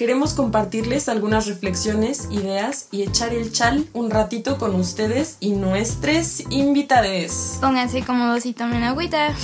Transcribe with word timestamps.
Queremos 0.00 0.32
compartirles 0.32 1.10
algunas 1.10 1.46
reflexiones, 1.46 2.26
ideas 2.30 2.88
y 2.90 3.02
echar 3.02 3.34
el 3.34 3.52
chal 3.52 3.84
un 3.92 4.10
ratito 4.10 4.56
con 4.56 4.74
ustedes 4.74 5.36
y 5.40 5.52
nuestros 5.52 6.40
invitades. 6.50 7.58
Pónganse 7.60 8.02
cómodos 8.06 8.46
y 8.46 8.54
tomen 8.54 8.82
agüita. 8.82 9.34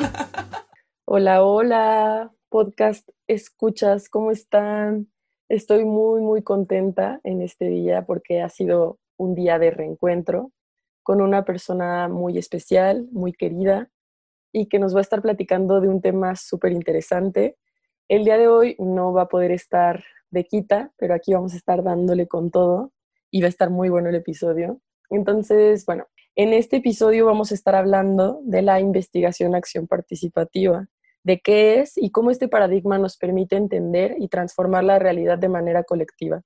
Hola, 1.04 1.44
hola, 1.44 2.32
podcast 2.48 3.10
escuchas, 3.26 4.08
¿cómo 4.08 4.30
están? 4.30 5.12
Estoy 5.50 5.84
muy, 5.84 6.22
muy 6.22 6.42
contenta 6.42 7.20
en 7.22 7.42
este 7.42 7.68
día 7.68 8.06
porque 8.06 8.40
ha 8.40 8.48
sido 8.48 8.98
un 9.18 9.34
día 9.34 9.58
de 9.58 9.70
reencuentro 9.70 10.50
con 11.02 11.20
una 11.20 11.44
persona 11.44 12.08
muy 12.08 12.38
especial, 12.38 13.06
muy 13.12 13.34
querida 13.34 13.90
y 14.50 14.68
que 14.70 14.78
nos 14.78 14.94
va 14.94 15.00
a 15.00 15.02
estar 15.02 15.20
platicando 15.20 15.82
de 15.82 15.88
un 15.88 16.00
tema 16.00 16.36
súper 16.36 16.72
interesante. 16.72 17.58
El 18.08 18.24
día 18.24 18.38
de 18.38 18.48
hoy 18.48 18.74
no 18.78 19.12
va 19.12 19.22
a 19.22 19.28
poder 19.28 19.50
estar 19.50 20.02
de 20.30 20.44
quita, 20.44 20.92
pero 20.96 21.12
aquí 21.12 21.34
vamos 21.34 21.52
a 21.52 21.58
estar 21.58 21.82
dándole 21.82 22.26
con 22.26 22.50
todo 22.50 22.90
y 23.30 23.42
va 23.42 23.46
a 23.46 23.50
estar 23.50 23.68
muy 23.68 23.90
bueno 23.90 24.08
el 24.08 24.14
episodio. 24.14 24.80
Entonces, 25.10 25.84
bueno, 25.84 26.06
en 26.34 26.54
este 26.54 26.76
episodio 26.76 27.26
vamos 27.26 27.52
a 27.52 27.54
estar 27.54 27.74
hablando 27.74 28.40
de 28.44 28.62
la 28.62 28.80
investigación 28.80 29.54
acción 29.54 29.86
participativa 29.86 30.86
de 31.22 31.40
qué 31.40 31.80
es 31.80 31.98
y 31.98 32.10
cómo 32.10 32.30
este 32.30 32.48
paradigma 32.48 32.96
nos 32.96 33.18
permite 33.18 33.56
entender 33.56 34.14
y 34.18 34.28
transformar 34.28 34.84
la 34.84 34.98
realidad 34.98 35.36
de 35.36 35.50
manera 35.50 35.84
colectiva. 35.84 36.40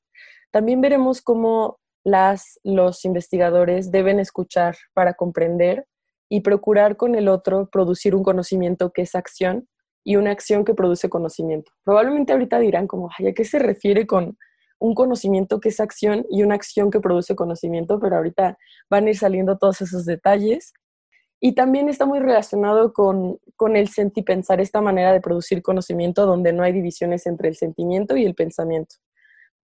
También 0.50 0.80
veremos 0.80 1.22
cómo 1.22 1.78
las, 2.02 2.58
los 2.64 3.04
investigadores 3.04 3.92
deben 3.92 4.18
escuchar 4.18 4.76
para 4.94 5.14
comprender 5.14 5.86
y 6.28 6.40
procurar 6.40 6.96
con 6.96 7.14
el 7.14 7.28
otro 7.28 7.68
producir 7.70 8.16
un 8.16 8.24
conocimiento 8.24 8.90
que 8.90 9.02
es 9.02 9.14
acción 9.14 9.68
y 10.04 10.16
una 10.16 10.30
acción 10.32 10.64
que 10.64 10.74
produce 10.74 11.08
conocimiento. 11.08 11.72
Probablemente 11.84 12.32
ahorita 12.32 12.58
dirán 12.58 12.86
como, 12.86 13.10
ay, 13.18 13.28
¿a 13.28 13.32
qué 13.34 13.44
se 13.44 13.58
refiere 13.58 14.06
con 14.06 14.36
un 14.78 14.94
conocimiento 14.94 15.60
que 15.60 15.68
es 15.68 15.78
acción 15.80 16.26
y 16.30 16.42
una 16.42 16.54
acción 16.56 16.90
que 16.90 17.00
produce 17.00 17.36
conocimiento? 17.36 18.00
Pero 18.00 18.16
ahorita 18.16 18.58
van 18.90 19.06
a 19.06 19.10
ir 19.10 19.16
saliendo 19.18 19.58
todos 19.58 19.80
esos 19.80 20.04
detalles. 20.04 20.72
Y 21.40 21.54
también 21.54 21.88
está 21.88 22.06
muy 22.06 22.20
relacionado 22.20 22.92
con, 22.92 23.38
con 23.56 23.74
el 23.76 23.88
sentipensar, 23.88 24.60
esta 24.60 24.80
manera 24.80 25.12
de 25.12 25.20
producir 25.20 25.60
conocimiento 25.60 26.24
donde 26.24 26.52
no 26.52 26.62
hay 26.62 26.72
divisiones 26.72 27.26
entre 27.26 27.48
el 27.48 27.56
sentimiento 27.56 28.16
y 28.16 28.24
el 28.24 28.34
pensamiento. 28.36 28.94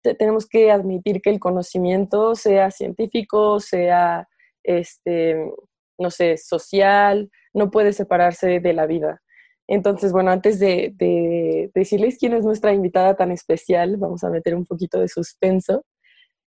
Te- 0.02 0.16
tenemos 0.16 0.48
que 0.48 0.72
admitir 0.72 1.22
que 1.22 1.30
el 1.30 1.39
conocimiento, 1.42 2.36
sea 2.36 2.72
científico, 2.72 3.59
sea, 3.59 4.28
este, 4.64 5.52
no 5.98 6.09
sé, 6.09 6.38
social, 6.38 7.30
no 7.53 7.70
puede 7.70 7.92
separarse 7.92 8.59
de 8.61 8.73
la 8.73 8.86
vida. 8.86 9.22
Entonces, 9.68 10.12
bueno, 10.12 10.32
antes 10.32 10.60
de, 10.60 10.94
de 10.96 11.72
decirles 11.76 12.18
quién 12.18 12.34
es 12.34 12.46
nuestra 12.46 12.73
invitada 12.73 13.16
tan 13.16 13.32
especial, 13.32 13.98
vamos 13.98 14.23
a 14.23 14.30
meter 14.30 14.56
un 14.56 14.66
poquito 14.66 15.00
de 15.00 15.08
suspenso. 15.10 15.84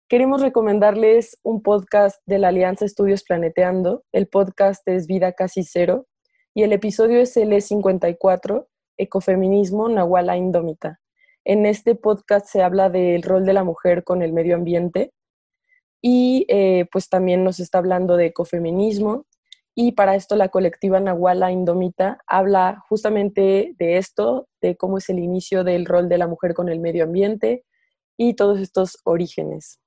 Queremos 0.07 0.41
recomendarles 0.41 1.37
un 1.43 1.61
podcast 1.61 2.19
de 2.25 2.39
la 2.39 2.47
Alianza 2.47 2.85
Estudios 2.85 3.23
Planeteando. 3.23 4.03
El 4.11 4.27
podcast 4.27 4.87
es 4.87 5.05
Vida 5.05 5.33
Casi 5.33 5.63
Cero 5.63 6.07
y 6.55 6.63
el 6.63 6.73
episodio 6.73 7.19
es 7.19 7.37
L54, 7.37 8.65
Ecofeminismo 8.97 9.87
Nahuala 9.87 10.35
Indómita. 10.35 10.99
En 11.45 11.65
este 11.65 11.95
podcast 11.95 12.47
se 12.47 12.63
habla 12.63 12.89
del 12.89 13.21
rol 13.21 13.45
de 13.45 13.53
la 13.53 13.63
mujer 13.63 14.03
con 14.03 14.21
el 14.21 14.33
medio 14.33 14.55
ambiente 14.55 15.13
y 16.01 16.45
eh, 16.49 16.87
pues 16.91 17.07
también 17.07 17.43
nos 17.43 17.59
está 17.59 17.77
hablando 17.77 18.17
de 18.17 18.27
ecofeminismo 18.27 19.25
y 19.75 19.93
para 19.93 20.15
esto 20.15 20.35
la 20.35 20.49
colectiva 20.49 20.99
Nahuala 20.99 21.51
Indómita 21.51 22.19
habla 22.27 22.83
justamente 22.89 23.75
de 23.77 23.97
esto, 23.97 24.47
de 24.61 24.75
cómo 24.75 24.97
es 24.97 25.09
el 25.09 25.19
inicio 25.19 25.63
del 25.63 25.85
rol 25.85 26.09
de 26.09 26.17
la 26.17 26.27
mujer 26.27 26.53
con 26.53 26.69
el 26.69 26.79
medio 26.79 27.05
ambiente 27.05 27.63
y 28.17 28.33
todos 28.33 28.59
estos 28.59 28.97
orígenes. 29.05 29.79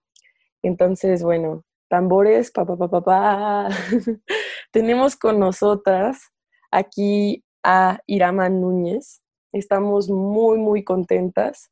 Entonces, 0.63 1.23
bueno, 1.23 1.65
tambores, 1.89 2.51
pa, 2.51 2.65
pa, 2.65 2.77
pa, 2.77 2.89
pa, 2.89 3.01
pa. 3.03 3.69
Tenemos 4.73 5.17
con 5.17 5.39
nosotras 5.39 6.33
aquí 6.71 7.45
a 7.63 8.01
Irama 8.07 8.49
Núñez. 8.49 9.23
Estamos 9.53 10.09
muy, 10.09 10.59
muy 10.59 10.85
contentas. 10.85 11.71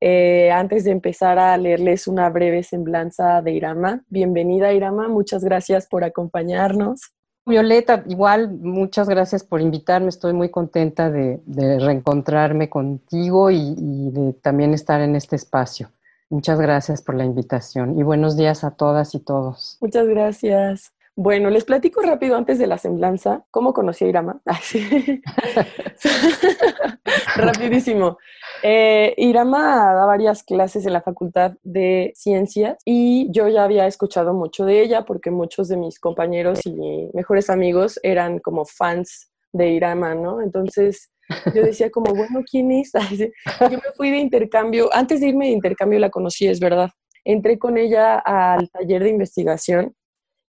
Eh, 0.00 0.50
antes 0.50 0.82
de 0.82 0.90
empezar 0.90 1.38
a 1.38 1.56
leerles 1.56 2.08
una 2.08 2.28
breve 2.28 2.64
semblanza 2.64 3.40
de 3.40 3.52
Irama, 3.52 4.02
bienvenida 4.08 4.72
Irama, 4.72 5.06
muchas 5.06 5.44
gracias 5.44 5.86
por 5.86 6.02
acompañarnos. 6.02 7.14
Violeta, 7.44 8.04
igual, 8.06 8.50
muchas 8.50 9.08
gracias 9.08 9.42
por 9.42 9.60
invitarme. 9.60 10.08
Estoy 10.08 10.32
muy 10.32 10.48
contenta 10.48 11.10
de, 11.10 11.40
reencontrarme 11.80 12.68
contigo 12.68 13.50
y 13.50 13.74
de 14.10 14.32
también 14.34 14.74
estar 14.74 15.00
en 15.00 15.16
este 15.16 15.36
espacio. 15.36 15.90
Muchas 16.32 16.58
gracias 16.58 17.02
por 17.02 17.14
la 17.14 17.26
invitación 17.26 17.98
y 17.98 18.02
buenos 18.02 18.38
días 18.38 18.64
a 18.64 18.70
todas 18.70 19.14
y 19.14 19.20
todos. 19.20 19.76
Muchas 19.82 20.06
gracias. 20.06 20.94
Bueno, 21.14 21.50
les 21.50 21.64
platico 21.64 22.00
rápido 22.00 22.36
antes 22.36 22.58
de 22.58 22.66
la 22.66 22.78
semblanza 22.78 23.44
cómo 23.50 23.74
conocí 23.74 24.04
a 24.04 24.08
Irama. 24.08 24.40
Ay, 24.46 24.56
sí. 24.62 25.22
Rapidísimo. 27.36 28.16
Eh, 28.62 29.12
Irama 29.18 29.92
da 29.92 30.06
varias 30.06 30.42
clases 30.42 30.86
en 30.86 30.94
la 30.94 31.02
Facultad 31.02 31.52
de 31.62 32.12
Ciencias 32.14 32.78
y 32.86 33.28
yo 33.30 33.48
ya 33.48 33.64
había 33.64 33.86
escuchado 33.86 34.32
mucho 34.32 34.64
de 34.64 34.80
ella 34.80 35.04
porque 35.04 35.30
muchos 35.30 35.68
de 35.68 35.76
mis 35.76 36.00
compañeros 36.00 36.60
y 36.64 37.10
mejores 37.12 37.50
amigos 37.50 38.00
eran 38.02 38.38
como 38.38 38.64
fans 38.64 39.30
de 39.52 39.68
Irama, 39.68 40.14
¿no? 40.14 40.40
Entonces 40.40 41.10
yo 41.54 41.62
decía 41.62 41.90
como, 41.90 42.14
bueno, 42.14 42.40
¿quién 42.50 42.72
es? 42.72 42.92
Yo 43.60 43.78
me 43.78 43.92
fui 43.96 44.10
de 44.10 44.18
intercambio, 44.18 44.88
antes 44.92 45.20
de 45.20 45.28
irme 45.28 45.46
de 45.46 45.52
intercambio 45.52 45.98
la 45.98 46.10
conocí, 46.10 46.46
es 46.46 46.60
verdad. 46.60 46.90
Entré 47.24 47.58
con 47.58 47.76
ella 47.76 48.18
al 48.18 48.68
taller 48.70 49.02
de 49.02 49.10
investigación 49.10 49.94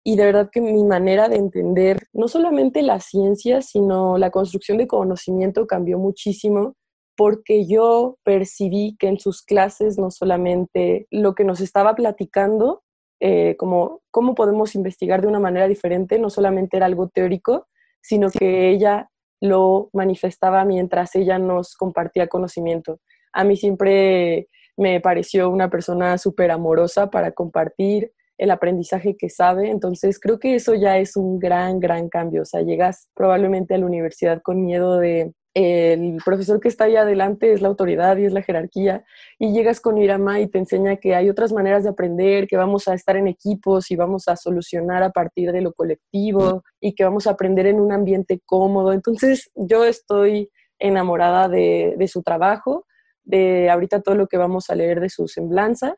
y 0.05 0.17
de 0.17 0.25
verdad 0.25 0.51
que 0.51 0.61
mi 0.61 0.85
manera 0.85 1.29
de 1.29 1.37
entender 1.37 2.09
no 2.13 2.29
solamente 2.29 2.83
la 2.83 3.01
ciencia, 3.01 3.63
sino 3.63 4.19
la 4.19 4.31
construcción 4.31 4.79
de 4.79 4.87
conocimiento 4.87 5.67
cambió 5.67 5.99
muchísimo 5.99 6.75
porque 7.17 7.67
yo 7.67 8.17
percibí 8.25 8.97
que 8.99 9.09
en 9.09 9.21
sus 9.21 9.43
clases 9.43 9.99
no 9.99 10.11
solamente 10.11 11.07
lo 11.11 11.35
que 11.35 11.45
nos 11.45 11.61
estaba 11.61 11.95
platicando, 11.95 12.83
eh, 13.21 13.57
como 13.59 14.01
cómo 14.11 14.35
podemos 14.35 14.75
investigar 14.75 15.21
de 15.21 15.29
una 15.29 15.39
manera 15.39 15.69
diferente, 15.69 16.19
no 16.19 16.31
solamente 16.31 16.77
era 16.77 16.87
algo 16.87 17.09
teórico, 17.09 17.69
sino 18.01 18.31
que 18.31 18.71
ella 18.71 19.09
lo 19.41 19.91
manifestaba 19.93 20.65
mientras 20.65 21.15
ella 21.15 21.39
nos 21.39 21.77
compartía 21.77 22.29
conocimiento. 22.29 22.99
A 23.33 23.45
mí 23.45 23.57
siempre 23.57 24.49
me 24.77 25.01
pareció 25.01 25.51
una 25.51 25.71
persona 25.71 26.19
súper 26.19 26.51
amorosa 26.51 27.11
para 27.11 27.33
compartir 27.33 28.13
el 28.43 28.51
aprendizaje 28.51 29.17
que 29.17 29.31
sabe, 29.31 29.71
entonces 29.71 30.19
creo 30.19 30.41
que 30.41 30.57
eso 30.57 30.75
ya 30.75 30.99
es 30.99 31.17
un 31.17 31.39
gran, 31.39 31.79
gran 31.79 32.09
cambio. 32.09 32.43
O 32.43 32.45
sea, 32.45 32.63
llegas 32.63 33.09
probablemente 33.15 33.73
a 33.73 33.79
la 33.79 33.87
universidad 33.87 34.43
con 34.43 34.65
miedo 34.65 34.99
de 34.99 35.33
el 35.55 36.17
profesor 36.25 36.59
que 36.59 36.67
está 36.67 36.85
ahí 36.85 36.97
adelante 36.97 37.53
es 37.53 37.61
la 37.61 37.69
autoridad 37.69 38.17
y 38.17 38.25
es 38.25 38.33
la 38.33 38.43
jerarquía, 38.43 39.05
y 39.39 39.53
llegas 39.53 39.81
con 39.81 39.97
Irama 39.97 40.41
y 40.41 40.49
te 40.49 40.59
enseña 40.59 40.97
que 40.97 41.15
hay 41.15 41.31
otras 41.31 41.53
maneras 41.53 41.85
de 41.85 41.91
aprender, 41.91 42.49
que 42.49 42.57
vamos 42.57 42.89
a 42.89 42.95
estar 42.95 43.17
en 43.17 43.29
equipos 43.29 43.93
y 43.93 43.97
vamos 43.97 44.27
a 44.27 44.35
solucionar 44.35 45.05
a 45.05 45.11
partir 45.11 45.53
de 45.53 45.61
lo 45.61 45.73
colectivo 45.73 46.65
y 46.81 46.95
que 46.95 47.05
vamos 47.05 47.29
a 47.29 47.33
aprender 47.33 47.67
en 47.67 47.79
un 47.79 47.93
ambiente 47.93 48.41
cómodo. 48.45 48.93
Entonces 48.93 49.53
yo 49.55 49.85
estoy 49.85 50.51
enamorada 50.81 51.49
de, 51.49 51.95
de 51.97 52.09
su 52.09 52.25
trabajo, 52.25 52.87
de 53.23 53.71
ahorita 53.71 54.01
todo 54.01 54.17
lo 54.17 54.27
que 54.27 54.39
vamos 54.39 54.69
a 54.69 54.75
leer 54.75 55.01
de 55.01 55.11
su 55.11 55.29
semblanza 55.29 55.97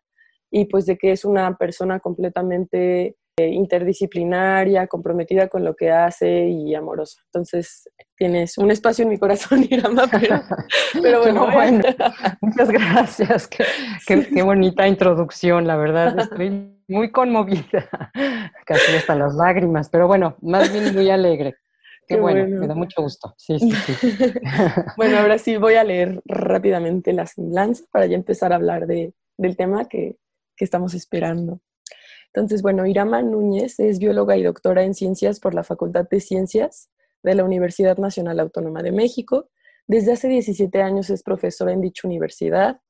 y 0.57 0.67
pues 0.67 0.87
de 0.87 0.97
que 0.97 1.11
es 1.11 1.25
una 1.25 1.57
persona 1.57 1.99
completamente 1.99 3.17
eh, 3.37 3.49
interdisciplinaria, 3.49 4.87
comprometida 4.87 5.49
con 5.49 5.65
lo 5.65 5.75
que 5.75 5.91
hace 5.91 6.47
y 6.49 6.73
amorosa. 6.77 7.21
Entonces, 7.27 7.91
tienes 8.17 8.57
un 8.59 8.71
espacio 8.71 9.03
en 9.03 9.09
mi 9.09 9.19
corazón, 9.19 9.67
Irama, 9.69 10.05
pero, 10.13 10.41
pero 11.03 11.21
bueno. 11.23 11.47
No, 11.47 11.53
bueno, 11.53 11.83
muchas 12.41 12.71
gracias. 12.71 13.49
Qué, 13.49 13.65
qué- 14.07 14.29
qué 14.33 14.43
bonita 14.43 14.87
introducción, 14.87 15.67
la 15.67 15.75
verdad. 15.77 16.17
Estoy 16.21 16.79
muy 16.87 17.11
conmovida, 17.11 17.89
casi 18.65 18.93
hasta 18.97 19.17
las 19.17 19.35
lágrimas, 19.35 19.89
pero 19.89 20.07
bueno, 20.07 20.37
más 20.41 20.73
bien 20.73 20.95
muy 20.95 21.11
alegre. 21.11 21.57
Qué, 22.07 22.15
Qué 22.15 22.21
bueno, 22.21 22.43
bueno. 22.43 22.61
me 22.61 22.67
da 22.69 22.75
mucho 22.77 23.03
gusto. 23.03 23.35
Sí, 23.39 23.59
sí, 23.59 23.73
sí. 23.73 24.09
bueno, 24.97 25.19
ahora 25.19 25.39
sí 25.39 25.57
voy 25.57 25.75
a 25.75 25.83
leer 25.83 26.21
rápidamente 26.27 27.13
la 27.13 27.27
semblanza 27.27 27.83
para 27.91 28.07
ya 28.07 28.15
empezar 28.15 28.53
a 28.53 28.57
hablar 28.57 28.87
de, 28.87 29.15
del 29.37 29.57
tema 29.57 29.87
que, 29.89 30.15
que 30.57 30.65
estamos 30.65 30.95
esperando. 30.95 31.61
Entonces, 32.35 32.63
bueno, 32.63 32.87
Irama 32.87 33.23
Núñez 33.23 33.79
es 33.79 33.99
bióloga 33.99 34.37
y 34.37 34.43
doctora 34.43 34.83
en 34.83 34.95
ciencias 34.95 35.39
por 35.39 35.55
la 35.55 35.63
Facultad 35.63 36.09
de 36.09 36.21
Ciencias 36.21 36.91
de 37.23 37.35
la 37.35 37.45
Universidad 37.45 37.97
Nacional 37.99 38.41
Autónoma 38.41 38.83
de 38.83 38.93
México. 38.93 39.51
Desde 39.87 40.13
hace 40.13 40.29
17 40.29 40.83
años 40.83 41.11
es 41.11 41.23
profesora 41.23 41.73
en 41.73 41.81
dicha 41.81 42.09
universidad, 42.09 42.81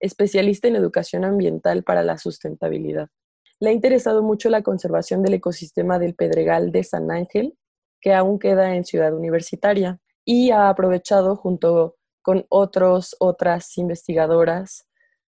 especialista 0.00 0.68
en 0.68 0.76
educación 0.76 1.24
ambiental 1.24 1.84
para 1.84 2.02
la 2.02 2.16
sustentabilidad. 2.16 3.08
Le 3.60 3.70
ha 3.70 3.72
interesado 3.72 4.22
mucho 4.22 4.48
la 4.48 4.62
conservación 4.62 5.22
del 5.22 5.34
ecosistema 5.34 5.98
del 5.98 6.14
Pedregal 6.14 6.72
de 6.72 6.84
San 6.84 7.10
Ángel, 7.10 7.56
que 8.00 8.14
aún 8.14 8.38
queda 8.38 8.74
en 8.74 8.84
Ciudad 8.84 9.14
Universitaria, 9.14 10.00
y 10.24 10.50
ha 10.50 10.68
aprovechado 10.68 11.36
junto 11.36 11.96
con 12.22 12.46
otros, 12.48 13.16
otras 13.20 13.76
investigadoras 13.76 14.86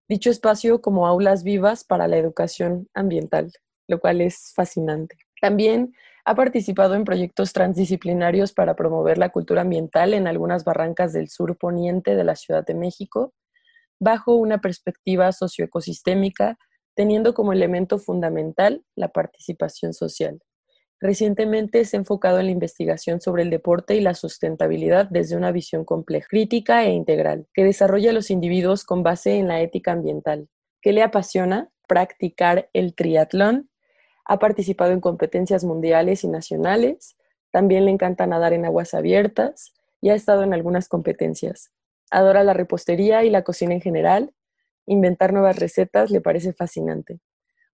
dicho 0.08 0.31
espacio 0.31 0.81
como 0.81 1.06
aulas 1.06 1.43
vivas 1.43 1.85
para 1.85 2.08
la 2.08 2.17
educación 2.17 2.88
ambiental, 2.94 3.53
lo 3.88 3.99
cual 4.00 4.20
es 4.20 4.53
fascinante. 4.55 5.17
También 5.41 5.94
ha 6.25 6.35
participado 6.35 6.94
en 6.94 7.05
proyectos 7.05 7.53
transdisciplinarios 7.53 8.53
para 8.53 8.75
promover 8.75 9.19
la 9.19 9.29
cultura 9.31 9.62
ambiental 9.62 10.12
en 10.14 10.26
algunas 10.26 10.64
barrancas 10.64 11.12
del 11.12 11.29
sur 11.29 11.56
poniente 11.56 12.17
de 12.17 12.25
la 12.25 12.35
Ciudad 12.35 12.67
de 12.67 12.75
México, 12.75 13.32
bajo 14.00 14.35
una 14.35 14.61
perspectiva 14.61 15.31
socioecosistémica, 15.32 16.58
teniendo 16.94 17.35
como 17.35 17.53
elemento 17.53 17.99
fundamental 17.99 18.85
la 18.97 19.08
participación 19.08 19.94
social. 19.94 20.41
Recientemente 20.98 21.84
se 21.84 21.96
ha 21.96 22.00
enfocado 22.00 22.38
en 22.38 22.46
la 22.46 22.52
investigación 22.52 23.20
sobre 23.20 23.43
el 23.43 23.50
deporte 23.50 23.96
y 23.96 24.00
la 24.00 24.14
sustentabilidad 24.14 25.08
desde 25.10 25.37
una 25.37 25.52
visión 25.52 25.84
compleja, 25.84 26.26
crítica 26.28 26.84
e 26.84 26.93
integral, 26.93 27.46
que 27.52 27.64
desarrolla 27.64 28.10
a 28.10 28.14
los 28.14 28.31
individuos 28.31 28.84
con 28.84 29.02
base 29.02 29.37
en 29.37 29.48
la 29.48 29.60
ética 29.60 29.93
ambiental. 29.93 30.48
¿Qué 30.81 30.93
le 30.93 31.02
apasiona? 31.02 31.70
Practicar 31.87 32.70
el 32.72 32.94
triatlón. 32.94 33.69
Ha 34.25 34.38
participado 34.38 34.93
en 34.93 35.00
competencias 35.00 35.64
mundiales 35.64 36.25
y 36.25 36.28
nacionales. 36.28 37.16
También 37.50 37.84
le 37.84 37.90
encanta 37.90 38.26
nadar 38.26 38.54
en 38.54 38.64
aguas 38.64 38.94
abiertas 38.94 39.75
y 40.00 40.08
ha 40.08 40.14
estado 40.14 40.44
en 40.44 40.54
algunas 40.54 40.88
competencias. 40.88 41.72
Adora 42.10 42.43
la 42.43 42.54
repostería 42.54 43.25
y 43.25 43.31
la 43.31 43.43
cocina 43.43 43.75
en 43.75 43.82
general. 43.82 44.32
Inventar 44.87 45.32
nuevas 45.32 45.58
recetas 45.58 46.10
le 46.10 46.20
parece 46.20 46.54
fascinante. 46.54 47.20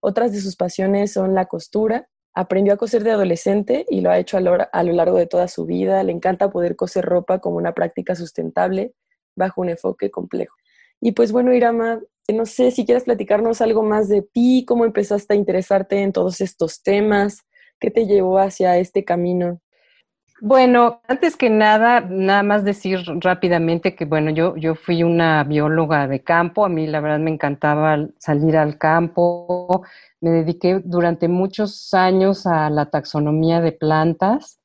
Otras 0.01 0.33
de 0.33 0.41
sus 0.41 0.57
pasiones 0.57 1.13
son 1.13 1.33
la 1.33 1.45
costura, 1.45 2.09
Aprendió 2.35 2.73
a 2.73 2.77
coser 2.77 3.03
de 3.03 3.11
adolescente 3.11 3.85
y 3.89 4.01
lo 4.01 4.09
ha 4.09 4.17
hecho 4.17 4.37
a 4.37 4.41
lo, 4.41 4.93
largo 4.93 5.17
de 5.17 5.27
toda 5.27 5.47
su 5.47 5.65
vida. 5.65 6.03
Le 6.03 6.11
encanta 6.11 6.49
poder 6.49 6.75
coser 6.75 7.05
ropa 7.05 7.39
como 7.39 7.57
una 7.57 7.73
práctica 7.73 8.15
sustentable 8.15 8.93
bajo 9.35 9.61
un 9.61 9.69
enfoque 9.69 10.09
complejo. 10.09 10.55
Y 10.99 11.11
pues 11.11 11.31
bueno, 11.31 11.53
Irama, 11.53 12.01
no 12.33 12.45
sé 12.45 12.71
si 12.71 12.85
quieres 12.85 13.03
platicarnos 13.03 13.61
algo 13.61 13.83
más 13.83 14.07
de 14.09 14.21
ti, 14.21 14.65
cómo 14.67 14.85
empezaste 14.85 15.33
a 15.33 15.37
interesarte 15.37 16.01
en 16.01 16.13
todos 16.13 16.41
estos 16.41 16.81
temas, 16.81 17.45
qué 17.79 17.91
te 17.91 18.05
llevó 18.05 18.39
hacia 18.39 18.77
este 18.77 19.03
camino. 19.03 19.59
Bueno, 20.45 21.01
antes 21.07 21.37
que 21.37 21.49
nada, 21.49 22.01
nada 22.01 22.43
más 22.43 22.65
decir 22.65 22.99
rápidamente 23.21 23.95
que, 23.95 24.03
bueno, 24.03 24.29
yo, 24.29 24.57
yo 24.57 24.75
fui 24.75 25.01
una 25.01 25.43
bióloga 25.45 26.05
de 26.07 26.21
campo, 26.21 26.65
a 26.65 26.69
mí 26.69 26.85
la 26.85 26.99
verdad 26.99 27.19
me 27.19 27.31
encantaba 27.31 28.09
salir 28.17 28.57
al 28.57 28.77
campo, 28.77 29.83
me 30.23 30.31
dediqué 30.31 30.79
durante 30.85 31.27
muchos 31.27 31.93
años 31.93 32.47
a 32.47 32.69
la 32.69 32.85
taxonomía 32.85 33.59
de 33.59 33.73
plantas. 33.73 34.57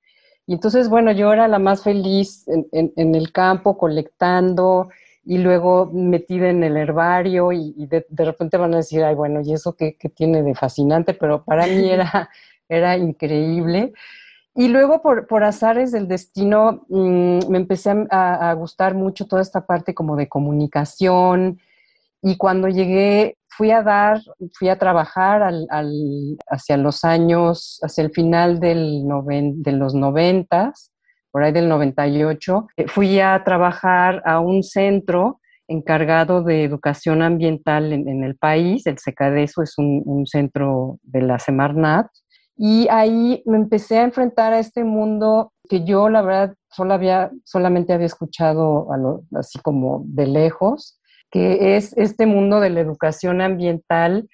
Y 0.46 0.52
entonces, 0.52 0.88
bueno, 0.88 1.10
yo 1.10 1.32
era 1.32 1.49
la 1.49 1.58
más 1.58 1.82
feliz 1.82 2.46
en, 2.46 3.14
el 3.14 3.32
campo 3.32 3.76
colectando 3.76 4.88
y 5.25 5.38
luego 5.38 5.90
metida 5.93 6.49
en 6.49 6.62
el 6.62 6.76
herbario 6.76 7.50
y, 7.50 7.87
de, 7.87 8.06
repente 8.25 8.56
van 8.56 8.72
a 8.72 8.78
decir, 8.78 9.02
ay, 9.02 9.16
bueno, 9.16 9.40
¿y 9.43 9.52
eso 9.52 9.75
qué, 9.75 9.96
tiene 10.14 10.44
de 10.44 10.55
fascinante? 10.55 11.12
Pero 11.12 11.43
para 11.43 11.66
mí 11.66 11.90
era, 11.90 12.31
era 12.69 12.96
increíble. 12.96 13.93
Y 14.55 14.69
luego, 14.69 15.02
por, 15.02 15.26
por 15.26 15.43
azares 15.43 15.90
del 15.90 16.06
destino, 16.06 16.84
mm, 16.88 17.50
me 17.50 17.58
empecé 17.58 17.90
a, 18.10 18.50
a, 18.50 18.52
gustar 18.55 18.94
mucho 18.94 19.26
toda 19.26 19.43
esta 19.43 19.66
parte 19.66 19.93
como 19.93 20.14
de 20.14 20.28
comunicación. 20.28 21.58
Y 22.22 22.37
cuando 22.37 22.69
llegué 22.69 23.38
fui 23.58 23.72
a 23.72 23.82
dar, 23.82 24.20
fui 24.56 24.69
a 24.69 24.78
trabajar 24.78 25.43
al, 25.43 25.66
hacia 26.49 26.76
los 26.76 27.05
años, 27.05 27.81
hacia 27.82 28.05
el 28.05 28.12
final 28.12 28.60
del 28.60 29.02
de 29.56 29.72
los 29.72 29.94
noventas, 29.94 30.93
por 31.32 31.43
ahí 31.43 31.50
del 31.50 31.69
98, 31.69 32.69
eh, 32.76 32.87
fui 32.87 33.19
a 33.19 33.43
trabajar 33.43 34.22
a 34.25 34.38
un 34.38 34.62
centro 34.62 35.40
encargado 35.66 36.44
de 36.44 36.62
educación 36.62 37.20
ambiental 37.20 37.93
en, 37.93 38.22
el 38.22 38.37
país, 38.37 38.87
el 38.87 38.99
SECADESO 38.99 39.62
es 39.64 39.76
un, 39.76 40.25
centro 40.26 41.00
de 41.02 41.22
la 41.22 41.40
Semarnat, 41.40 42.06
y 42.56 42.87
ahí 42.88 43.43
me 43.44 43.56
empecé 43.56 43.99
a 43.99 44.05
enfrentar 44.05 44.52
a 44.52 44.60
este 44.60 44.84
mundo 44.84 45.52
que 45.69 45.84
yo, 45.84 46.08
la 46.08 46.22
verdad, 46.22 46.55
solo 46.70 46.94
había, 46.94 47.32
solamente 47.44 47.93
había 47.93 48.06
escuchado 48.06 48.88
así 49.34 49.58
como 49.58 50.05
de 50.06 50.26
lejos, 50.26 50.97
que 51.30 51.76
es 51.76 51.96
este 51.96 52.26
mundo 52.26 52.60
de 52.60 52.70
la 52.70 52.80
educación 52.80 53.40
ambiental 53.40 54.28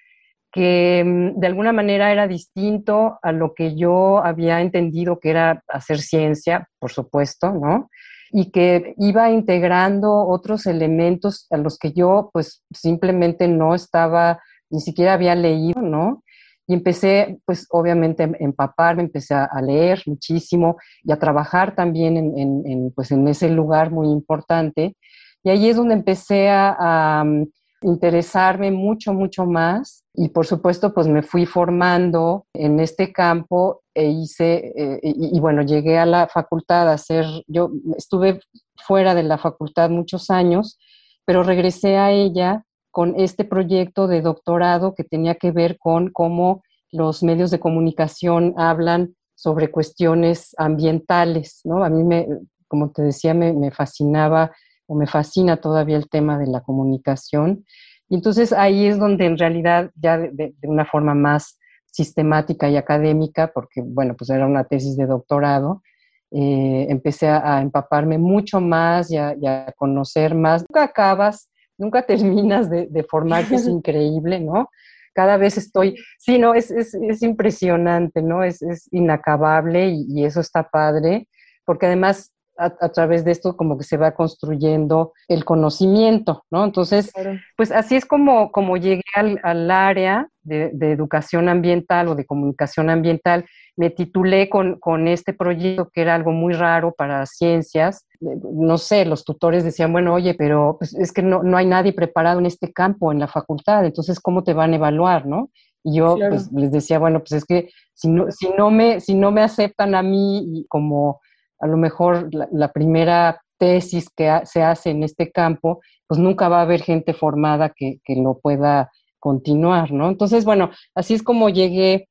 que 0.55 1.03
mm, 1.05 1.41
de 1.41 1.47
alguna 1.49 1.73
manera 1.73 2.13
era 2.13 2.29
distinto 2.29 3.19
a 3.23 3.33
lo 3.33 3.55
que 3.55 3.75
yo 3.75 4.25
había 4.25 4.61
entendido 4.61 5.19
que 5.19 5.31
era 5.31 5.65
hacer 5.69 5.99
ciencia, 5.99 6.69
por 6.79 6.93
supuesto, 6.93 7.53
¿no? 7.53 7.91
Y 8.31 8.53
que 8.53 8.95
iba 8.99 9.31
integrando 9.31 10.27
otros 10.27 10.67
elementos 10.67 11.47
a 11.51 11.57
los 11.57 11.77
que 11.77 11.93
yo 11.93 12.31
pues 12.33 12.63
simplemente 12.73 13.49
no 13.49 13.75
estaba, 13.75 14.41
ni 14.71 14.81
siquiera 14.81 15.15
había 15.15 15.35
leído, 15.35 15.83
¿no? 15.83 16.23
Y 16.67 16.75
empecé, 16.75 17.39
pues 17.45 17.67
obviamente, 17.71 18.23
a 18.23 18.31
empaparme, 18.39 19.03
empecé 19.03 19.35
a, 19.35 19.61
leer 19.61 20.03
muchísimo 20.07 20.77
y 21.03 21.13
a 21.13 21.19
trabajar 21.19 21.75
también 21.75 22.17
en, 22.17 22.91
pues, 22.95 23.11
en 23.11 23.29
ese 23.29 23.51
lugar 23.51 23.91
muy 23.91 24.09
importante. 24.09 24.97
Y 25.45 25.51
ahí 25.51 25.69
es 25.69 25.77
donde 25.77 25.95
empecé 25.95 26.49
a, 26.51 27.23
mm, 27.25 27.45
interesarme 27.83 28.71
mucho, 28.71 29.13
mucho 29.13 29.45
más 29.45 30.05
y 30.15 30.31
por 30.31 30.47
supuesto 30.47 30.95
pues 30.95 31.07
me 31.07 31.23
fui 31.23 31.45
formando 31.45 32.47
en 32.55 32.81
este 32.81 33.13
campo 33.13 33.83
e 33.95 34.09
hice, 34.09 34.73
eh, 34.75 35.01
y, 35.03 35.39
bueno, 35.39 35.61
llegué 35.63 35.99
a 35.99 36.07
la 36.07 36.27
facultad 36.27 36.89
a 36.89 36.95
hacer, 36.95 37.27
yo 37.47 37.71
estuve 37.97 38.41
fuera 38.75 39.15
de 39.15 39.23
la 39.23 39.37
facultad 39.37 39.91
muchos 39.91 40.31
años, 40.31 40.79
pero 41.27 41.43
regresé 41.43 41.99
a 41.99 42.11
ella 42.11 42.65
con 42.91 43.15
este 43.21 43.45
proyecto 43.45 44.07
de 44.07 44.23
doctorado 44.23 44.95
que 44.95 45.05
tenía 45.05 45.35
que 45.35 45.53
ver 45.53 45.77
con 45.79 46.11
cómo 46.11 46.63
los 46.91 47.23
medios 47.23 47.51
de 47.51 47.61
comunicación 47.61 48.55
hablan 48.57 49.15
sobre 49.35 49.71
cuestiones 49.71 50.55
ambientales, 50.57 51.61
¿no? 51.65 51.85
A 51.85 51.91
mí 51.91 52.03
me, 52.03 52.29
como 52.67 52.91
te 52.91 53.03
decía, 53.03 53.35
me, 53.35 53.53
me 53.53 53.71
fascinaba 53.71 54.53
o 54.87 54.95
me 54.95 55.07
fascina 55.07 55.57
todavía 55.59 55.97
el 55.97 56.09
tema 56.09 56.39
de 56.39 56.47
la 56.47 56.61
comunicación. 56.61 57.65
Y 58.09 58.17
entonces 58.17 58.53
ahí 58.53 58.87
es 58.87 58.99
donde 58.99 59.27
en 59.27 59.39
realidad 59.39 59.91
ya 59.95 60.19
de, 60.19 60.55
una 60.63 60.85
forma 60.85 61.15
más 61.15 61.59
sistemática 61.87 62.69
y 62.69 62.77
académica, 62.77 63.53
porque 63.55 63.83
bueno, 63.83 64.15
pues 64.17 64.31
era 64.31 64.47
una 64.47 64.65
tesis 64.65 64.97
de 64.97 65.07
doctorado, 65.07 65.83
eh, 66.31 66.87
empecé 66.89 67.29
a, 67.29 67.61
empaparme 67.61 68.19
mucho 68.19 68.61
más 68.61 69.11
y 69.11 69.17
a, 69.17 69.73
conocer 69.77 70.35
más. 70.35 70.65
Nunca 70.69 70.83
acabas, 70.83 71.49
nunca 71.79 72.03
terminas 72.07 72.69
de, 72.69 72.89
de 72.89 73.05
formarte, 73.05 73.55
es 73.55 73.67
increíble, 73.67 74.41
¿no? 74.41 74.69
Cada 75.15 75.37
vez 75.37 75.57
estoy, 75.57 75.95
sí, 76.19 76.39
no, 76.39 76.55
es, 76.55 76.73
es, 76.73 76.93
es 76.95 77.23
impresionante, 77.23 78.21
¿no? 78.21 78.43
Es, 78.43 78.63
es 78.63 78.89
inacabable 78.91 79.91
y, 79.91 80.25
eso 80.25 80.41
está 80.41 80.69
padre, 80.69 81.29
porque 81.65 81.87
además 81.87 82.33
a, 82.57 82.89
través 82.91 83.25
de 83.25 83.33
esto 83.33 83.57
como 83.57 83.77
que 83.77 83.85
se 83.85 83.97
va 83.97 84.15
construyendo 84.15 85.13
el 85.29 85.45
conocimiento, 85.45 86.45
¿no? 86.51 86.65
Entonces, 86.65 87.11
pues 87.57 87.73
así 87.73 87.97
es 87.97 88.05
como, 88.05 88.53
como 88.53 88.77
llegué 88.77 89.03
al, 89.15 89.71
área 89.71 90.29
de, 90.43 90.71
educación 90.93 91.49
ambiental 91.49 92.09
o 92.09 92.15
de 92.15 92.27
comunicación 92.27 92.91
ambiental. 92.91 93.45
Me 93.77 93.91
titulé 93.91 94.49
con, 94.49 94.79
con, 94.79 95.09
este 95.09 95.33
proyecto 95.33 95.91
que 95.93 96.03
era 96.03 96.15
algo 96.15 96.31
muy 96.31 96.55
raro 96.55 96.95
para 96.97 97.27
ciencias. 97.27 98.07
No 98.21 98.79
sé, 98.79 99.05
los 99.05 99.25
tutores 99.25 99.65
decían, 99.65 99.93
bueno, 99.93 100.15
oye, 100.15 100.35
pero 100.35 100.77
pues, 100.79 100.95
es 100.95 101.13
que 101.13 101.23
no, 101.23 101.43
no 101.43 101.57
hay 101.57 101.67
nadie 101.67 101.93
preparado 101.93 102.39
en 102.39 102.47
este 102.47 102.73
campo 102.73 103.11
en 103.11 103.19
la 103.19 103.29
facultad, 103.29 103.85
entonces, 103.85 104.21
¿cómo 104.21 104.45
te 104.45 104.55
van 104.55 104.73
a 104.73 104.77
evaluar, 104.77 105.27
no? 105.27 105.51
Y 105.83 105.97
yo 105.97 106.17
pues, 106.17 106.51
les 106.53 106.73
decía, 106.73 106.99
bueno, 106.99 107.19
pues 107.19 107.33
es 107.33 107.45
que 107.45 107.69
si 107.93 108.09
no, 108.09 108.31
si 108.31 108.49
no, 108.57 108.71
me, 108.71 109.01
si 109.01 109.15
no 109.15 109.31
me 109.31 109.43
aceptan 109.43 109.95
a 109.95 110.03
mí 110.03 110.65
como 110.69 111.21
a 111.65 111.67
lo 111.67 111.79
mejor 111.79 112.29
la, 112.31 112.73
primera 112.73 113.41
tesis 113.59 114.11
que 114.15 114.43
se 114.45 114.63
hace 114.63 114.91
en 114.91 115.03
este 115.03 115.33
campo, 115.33 115.81
pues 116.07 116.21
nunca 116.21 116.51
va 116.51 116.59
a 116.59 116.63
haber 116.63 116.83
gente 116.83 117.15
formada 117.15 117.71
que, 117.71 118.01
que, 118.05 118.17
lo 118.17 118.39
pueda 118.39 118.93
continuar, 119.19 119.91
¿no? 119.91 120.11
Entonces, 120.11 120.45
bueno, 120.45 120.71
así 120.95 121.15
es 121.15 121.23
como 121.23 121.49
llegué 121.49 122.11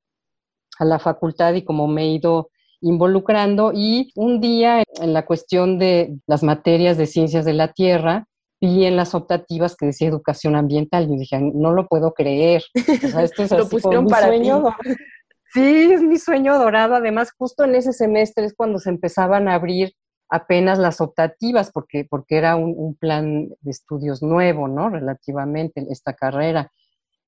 a 0.80 0.86
la 0.86 0.98
facultad 0.98 1.54
y 1.54 1.64
como 1.64 1.88
me 1.88 2.02
he 2.02 2.08
ido 2.08 2.50
involucrando 2.82 3.72
y 3.76 4.12
un 4.16 4.42
día 4.42 4.82
en 5.00 5.14
la 5.14 5.24
cuestión 5.24 5.78
de 5.78 6.18
las 6.26 6.42
materias 6.42 6.98
de 6.98 7.06
ciencias 7.06 7.46
de 7.46 7.54
la 7.54 7.74
tierra, 7.74 8.26
vi 8.60 8.86
en 8.86 8.96
las 8.96 9.14
optativas 9.14 9.76
que 9.76 9.86
decía 9.86 10.08
educación 10.08 10.56
ambiental 10.56 11.12
y 11.12 11.18
dije, 11.18 11.40
no 11.40 11.74
lo 11.74 11.88
puedo 11.88 12.14
creer. 12.14 12.64
O 12.76 13.08
sea, 13.08 13.22
esto 13.22 13.44
es 13.44 13.52
lo 13.52 13.70
pusieron 13.70 14.08
para 14.08 14.28
sueño. 14.28 14.64
Sí, 15.54 15.92
es 15.94 16.02
mi 16.02 16.18
sueño 16.18 16.58
dorado. 16.58 16.96
Además, 16.96 17.32
justo 17.38 17.64
en 17.64 17.76
ese 17.76 17.94
semestre 17.94 18.46
es 18.46 18.56
cuando 18.56 18.80
se 18.80 18.90
empezaban 18.90 19.48
a 19.48 19.56
abrir 19.56 19.94
apenas 20.30 20.80
las 20.80 21.00
optativas, 21.00 21.72
porque, 21.72 22.08
porque 22.10 22.38
era 22.38 22.56
un, 22.56 22.96
plan 22.96 23.50
de 23.62 23.72
estudios 23.72 24.24
nuevo, 24.24 24.68
¿no? 24.68 24.90
Relativamente, 24.90 25.86
esta 25.90 26.14
carrera. 26.14 26.72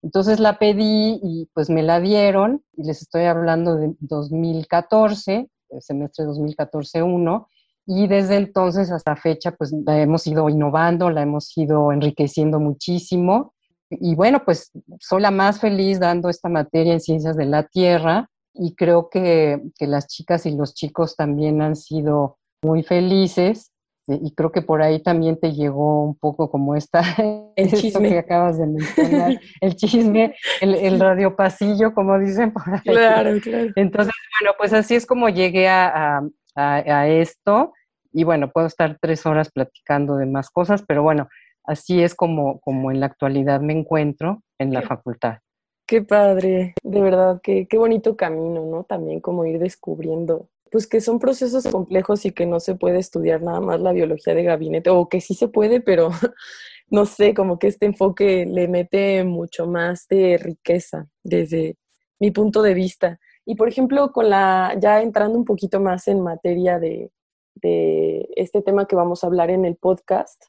Entonces 0.01 0.39
la 0.39 0.58
pedí 0.58 1.20
y 1.22 1.50
pues 1.53 1.70
me 1.70 1.84
la 1.84 2.00
dieron, 2.00 2.63
y 2.74 2.84
les 2.84 3.01
estoy 3.01 3.25
hablando 3.25 3.75
de 3.75 3.96
2014, 4.00 5.50
el 5.70 5.82
semestre 5.82 6.25
2014-1, 6.25 7.48
y 7.88 8.08
desde 8.08 8.38
entonces 8.38 8.91
hasta 8.91 9.15
fecha 9.15 9.51
pues 9.51 9.72
la 9.72 10.00
hemos 10.00 10.25
ido 10.25 10.50
innovando, 10.50 11.10
la 11.12 11.22
hemos 11.22 11.55
ido 11.58 11.91
enriqueciendo 11.91 12.60
muchísimo. 12.60 13.55
Y 13.89 14.15
bueno, 14.15 14.44
pues 14.44 14.72
soy 15.00 15.22
la 15.22 15.32
más 15.32 15.60
feliz 15.60 16.00
dando 16.00 16.30
esta 16.30 16.50
materia 16.50 16.94
en 16.94 17.01
ciencias 17.01 17.38
de 17.38 17.46
la 17.46 17.63
Tierra 17.63 18.30
y 18.54 18.75
creo 18.75 19.10
que, 19.10 19.62
que 19.77 19.88
las 19.88 20.08
chicas 20.08 20.46
y 20.46 20.56
los 20.56 20.74
chicos 20.74 21.15
también 21.15 21.62
han 21.62 21.75
sido 21.75 22.38
muy 22.62 22.84
felices 22.84 23.72
y 24.08 24.36
creo 24.36 24.51
que 24.51 24.62
por 24.62 24.84
ahí 24.84 25.01
también 25.01 25.39
te 25.39 25.54
llegó 25.54 26.04
un 26.04 26.15
poco 26.15 26.51
como 26.51 26.75
esta, 26.75 27.01
el 27.56 27.72
chisme 27.72 28.10
que 28.10 28.20
acabas 28.20 28.60
de 28.60 28.68
mencionar, 28.68 29.39
el 29.62 29.75
chisme, 29.75 30.36
el, 30.62 30.75
el 30.75 31.00
radio 31.00 31.36
pasillo, 31.36 31.94
como 31.94 32.20
dicen 32.20 32.51
por 32.51 32.63
ahí. 32.70 32.82
Claro, 32.82 33.39
claro. 33.42 33.72
Entonces, 33.75 34.13
bueno, 34.39 34.56
pues 34.58 34.74
así 34.74 34.96
es 34.96 35.06
como 35.06 35.30
llegué 35.30 35.68
a, 35.68 36.20
a, 36.56 36.75
a, 36.75 37.08
esto 37.08 37.74
y 38.13 38.24
bueno, 38.24 38.51
puedo 38.51 38.68
estar 38.68 38.98
tres 39.01 39.25
horas 39.25 39.50
platicando 39.51 40.18
de 40.18 40.27
más 40.27 40.50
cosas, 40.51 40.84
pero 40.88 41.01
bueno, 41.01 41.27
así 41.67 42.01
es 42.01 42.15
como, 42.15 42.60
como 42.60 42.91
en 42.91 43.00
la 43.00 43.07
actualidad 43.07 43.62
me 43.62 43.74
encuentro 43.74 44.41
en 44.60 44.74
la 44.74 44.81
facultad. 44.81 45.39
Qué 45.88 46.01
padre, 46.01 46.74
de 46.84 47.01
verdad, 47.01 47.39
qué, 47.43 47.67
qué 47.67 47.77
bonito 47.77 48.15
camino, 48.15 48.65
¿no? 48.65 48.84
También 48.84 49.19
como 49.19 49.45
ir 49.45 49.60
descubriendo 49.60 50.50
pues 50.75 50.88
que 50.88 51.00
son 51.00 51.19
procesos 51.19 51.65
complejos 51.67 52.25
y 52.25 52.31
que 52.31 52.45
no 52.45 52.60
se 52.60 52.75
puede 52.75 53.00
estudiar 53.00 53.41
nada 53.41 53.62
más 53.62 53.79
la 53.79 53.93
biología 53.93 54.36
de 54.36 54.43
gabinete, 54.43 54.89
o 54.89 55.07
que 55.07 55.22
sí 55.22 55.34
se 55.34 55.48
puede, 55.48 55.79
pero 55.79 56.10
no 56.89 57.05
sé, 57.05 57.34
como 57.34 57.60
que 57.60 57.67
este 57.67 57.86
enfoque 57.86 58.45
le 58.45 58.67
mete 58.67 59.24
mucho 59.24 59.67
más 59.67 60.05
de 60.10 60.38
riqueza 60.38 61.07
desde 61.24 61.77
mi 62.19 62.31
punto 62.31 62.62
de 62.62 62.74
vista. 62.74 63.19
Y 63.45 63.55
por 63.55 63.69
ejemplo, 63.69 64.12
con 64.12 64.29
la, 64.29 64.75
ya 64.77 65.01
entrando 65.01 65.38
un 65.38 65.45
poquito 65.45 65.79
más 65.79 66.10
en 66.10 66.22
materia 66.22 66.77
de, 66.77 67.10
de 67.55 68.27
este 68.36 68.62
tema 68.62 68.86
que 68.86 68.98
vamos 68.98 69.24
a 69.24 69.27
hablar 69.27 69.51
en 69.51 69.63
el 69.63 69.77
podcast, 69.77 70.43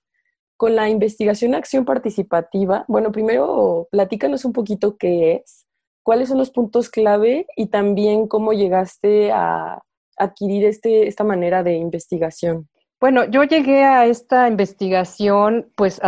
con 0.57 0.75
la 0.75 0.89
investigación 0.89 1.55
acción 1.55 1.85
participativa, 1.85 2.85
bueno, 2.89 3.13
primero 3.13 3.89
platícanos 3.91 4.45
un 4.45 4.53
poquito 4.53 4.97
qué 4.97 5.35
es, 5.35 5.67
cuáles 6.03 6.29
son 6.29 6.39
los 6.39 6.51
puntos 6.51 6.89
clave 6.89 7.47
y 7.57 7.67
también 7.67 8.27
cómo 8.29 8.53
llegaste 8.53 9.33
a 9.33 9.83
adquirir 10.17 10.65
este, 10.65 11.07
esta 11.07 11.25
manera 11.25 11.63
de 11.63 11.75
investigación? 11.75 12.69
Bueno, 13.01 13.25
yo 13.25 13.45
llegué 13.45 13.85
a 13.85 14.07
esta 14.07 14.49
investigación 14.49 15.71
pues 15.75 16.01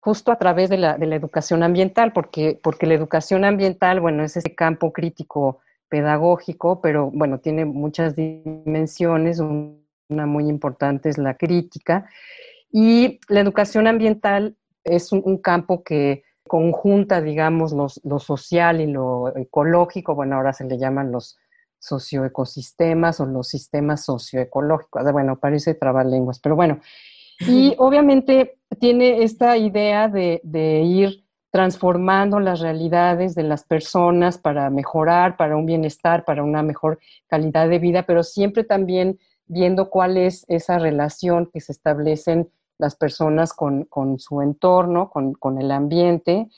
justo 0.00 0.30
a 0.30 0.36
través 0.36 0.70
de 0.70 0.78
la, 0.78 0.96
de 0.96 1.06
la, 1.06 1.16
educación 1.16 1.62
ambiental, 1.62 2.12
porque, 2.12 2.60
porque 2.62 2.86
la 2.86 2.94
educación 2.94 3.44
ambiental, 3.44 4.00
bueno, 4.00 4.22
es 4.22 4.36
ese 4.36 4.54
campo 4.54 4.92
crítico 4.92 5.60
pedagógico, 5.88 6.80
pero 6.80 7.10
bueno, 7.10 7.40
tiene 7.40 7.64
muchas 7.64 8.14
dimensiones, 8.14 9.40
una 9.40 10.26
muy 10.26 10.48
importante 10.48 11.08
es 11.08 11.18
la 11.18 11.34
crítica, 11.34 12.08
y 12.76 13.20
la 13.28 13.38
educación 13.38 13.86
ambiental 13.86 14.56
es 14.82 15.12
un, 15.12 15.22
un 15.24 15.38
campo 15.38 15.84
que 15.84 16.24
conjunta, 16.48 17.20
digamos, 17.20 17.72
los, 17.72 18.00
lo 18.02 18.18
social 18.18 18.80
y 18.80 18.88
lo 18.88 19.32
ecológico, 19.36 20.16
bueno, 20.16 20.34
ahora 20.34 20.52
se 20.52 20.64
le 20.64 20.76
llaman 20.76 21.12
los 21.12 21.38
socioecosistemas 21.78 23.20
o 23.20 23.26
los 23.26 23.46
sistemas 23.46 24.04
socioecológicos. 24.04 25.12
Bueno, 25.12 25.38
parece 25.38 25.74
trabalenguas, 25.74 26.40
pero 26.40 26.56
bueno. 26.56 26.80
Y 27.38 27.74
obviamente 27.78 28.58
tiene 28.80 29.22
esta 29.22 29.56
idea 29.56 30.08
de, 30.08 30.40
de, 30.42 30.80
ir 30.80 31.24
transformando 31.52 32.40
las 32.40 32.58
realidades 32.58 33.36
de 33.36 33.44
las 33.44 33.62
personas 33.62 34.36
para 34.36 34.68
mejorar, 34.68 35.36
para 35.36 35.56
un 35.56 35.64
bienestar, 35.64 36.24
para 36.24 36.42
una 36.42 36.64
mejor 36.64 36.98
calidad 37.28 37.68
de 37.68 37.78
vida, 37.78 38.02
pero 38.02 38.24
siempre 38.24 38.64
también 38.64 39.20
viendo 39.46 39.90
cuál 39.90 40.16
es 40.16 40.44
esa 40.48 40.80
relación 40.80 41.48
que 41.52 41.60
se 41.60 41.70
establecen 41.70 42.50
las 42.78 42.96
personas 42.96 43.52
con, 43.52 43.84
con 43.84 44.18
su 44.18 44.42
entorno, 44.42 45.10
con, 45.10 45.34
con 45.34 45.60
el 45.60 45.70
ambiente, 45.70 46.48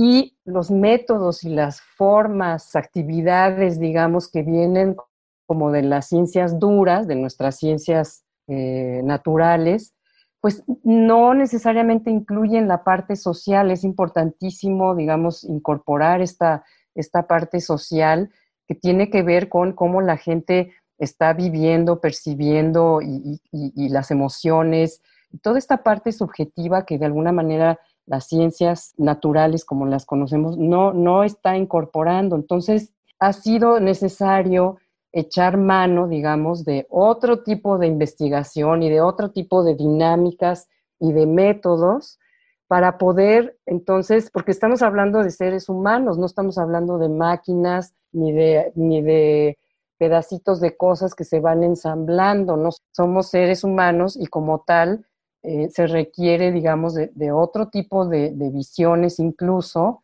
y 0.00 0.36
los 0.44 0.70
métodos 0.70 1.42
y 1.42 1.48
las 1.48 1.80
formas, 1.80 2.76
actividades, 2.76 3.80
digamos, 3.80 4.30
que 4.30 4.44
vienen 4.44 4.96
como 5.44 5.72
de 5.72 5.82
las 5.82 6.06
ciencias 6.06 6.60
duras, 6.60 7.08
de 7.08 7.16
nuestras 7.16 7.56
ciencias 7.56 8.24
eh, 8.46 9.00
naturales, 9.02 9.94
pues 10.40 10.62
no 10.84 11.34
necesariamente 11.34 12.10
incluyen 12.10 12.68
la 12.68 12.84
parte 12.84 13.16
social. 13.16 13.72
Es 13.72 13.82
importantísimo, 13.82 14.94
digamos, 14.94 15.42
incorporar 15.42 16.20
esta, 16.20 16.64
esta 16.94 17.26
parte 17.26 17.60
social 17.60 18.30
que 18.68 18.76
tiene 18.76 19.10
que 19.10 19.24
ver 19.24 19.48
con 19.48 19.72
cómo 19.72 20.00
la 20.00 20.16
gente 20.16 20.74
está 20.98 21.32
viviendo, 21.32 22.00
percibiendo 22.00 23.00
y, 23.02 23.40
y 23.50 23.88
las 23.88 24.12
emociones, 24.12 25.02
toda 25.42 25.58
esta 25.58 25.82
parte 25.82 26.12
subjetiva 26.12 26.84
que 26.84 26.98
de 26.98 27.06
alguna 27.06 27.32
manera 27.32 27.78
las 28.06 28.26
ciencias 28.26 28.94
naturales 28.96 29.64
como 29.64 29.86
las 29.86 30.06
conocemos 30.06 30.56
no, 30.56 30.92
no 30.92 31.24
está 31.24 31.56
incorporando. 31.56 32.36
Entonces, 32.36 32.92
ha 33.18 33.32
sido 33.32 33.80
necesario 33.80 34.78
echar 35.12 35.56
mano, 35.56 36.08
digamos, 36.08 36.64
de 36.64 36.86
otro 36.90 37.42
tipo 37.42 37.78
de 37.78 37.86
investigación 37.86 38.82
y 38.82 38.90
de 38.90 39.00
otro 39.00 39.30
tipo 39.30 39.64
de 39.64 39.74
dinámicas 39.74 40.68
y 40.98 41.12
de 41.12 41.26
métodos 41.26 42.18
para 42.66 42.98
poder, 42.98 43.58
entonces, 43.64 44.30
porque 44.30 44.50
estamos 44.50 44.82
hablando 44.82 45.22
de 45.22 45.30
seres 45.30 45.70
humanos, 45.70 46.18
no 46.18 46.26
estamos 46.26 46.58
hablando 46.58 46.98
de 46.98 47.08
máquinas 47.08 47.94
ni 48.12 48.32
de, 48.32 48.72
ni 48.74 49.00
de 49.00 49.58
pedacitos 49.96 50.60
de 50.60 50.76
cosas 50.76 51.14
que 51.14 51.24
se 51.24 51.40
van 51.40 51.64
ensamblando, 51.64 52.56
no 52.56 52.68
somos 52.92 53.28
seres 53.30 53.64
humanos 53.64 54.16
y 54.20 54.26
como 54.26 54.60
tal 54.60 55.06
eh, 55.42 55.68
se 55.70 55.86
requiere, 55.86 56.52
digamos, 56.52 56.94
de, 56.94 57.32
otro 57.32 57.68
tipo 57.68 58.06
de, 58.06 58.32
visiones 58.52 59.18
incluso, 59.18 60.02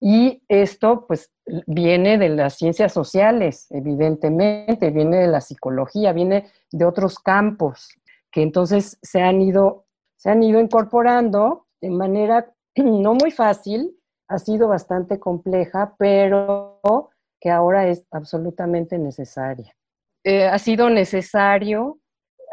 y 0.00 0.42
esto 0.48 1.06
pues 1.06 1.30
viene 1.66 2.16
de 2.16 2.30
las 2.30 2.54
ciencias 2.56 2.92
sociales, 2.92 3.66
evidentemente, 3.70 4.90
viene 4.90 5.18
de 5.18 5.26
la 5.26 5.42
psicología, 5.42 6.12
viene 6.12 6.46
de 6.72 6.84
otros 6.86 7.18
campos 7.18 7.88
que 8.30 8.42
entonces 8.42 8.98
se 9.02 9.20
han 9.20 9.42
ido, 9.42 9.86
se 10.16 10.30
han 10.30 10.42
ido 10.42 10.60
incorporando 10.60 11.66
de 11.80 11.90
manera 11.90 12.52
no 12.76 13.14
muy 13.14 13.30
fácil, 13.30 13.96
ha 14.28 14.38
sido 14.38 14.68
bastante 14.68 15.18
compleja, 15.18 15.94
pero 15.98 16.80
que 17.40 17.50
ahora 17.50 17.88
es 17.88 18.06
absolutamente 18.10 18.98
necesaria. 18.98 19.74
Eh, 20.24 20.46
ha 20.46 20.58
sido 20.58 20.90
necesario 20.90 21.98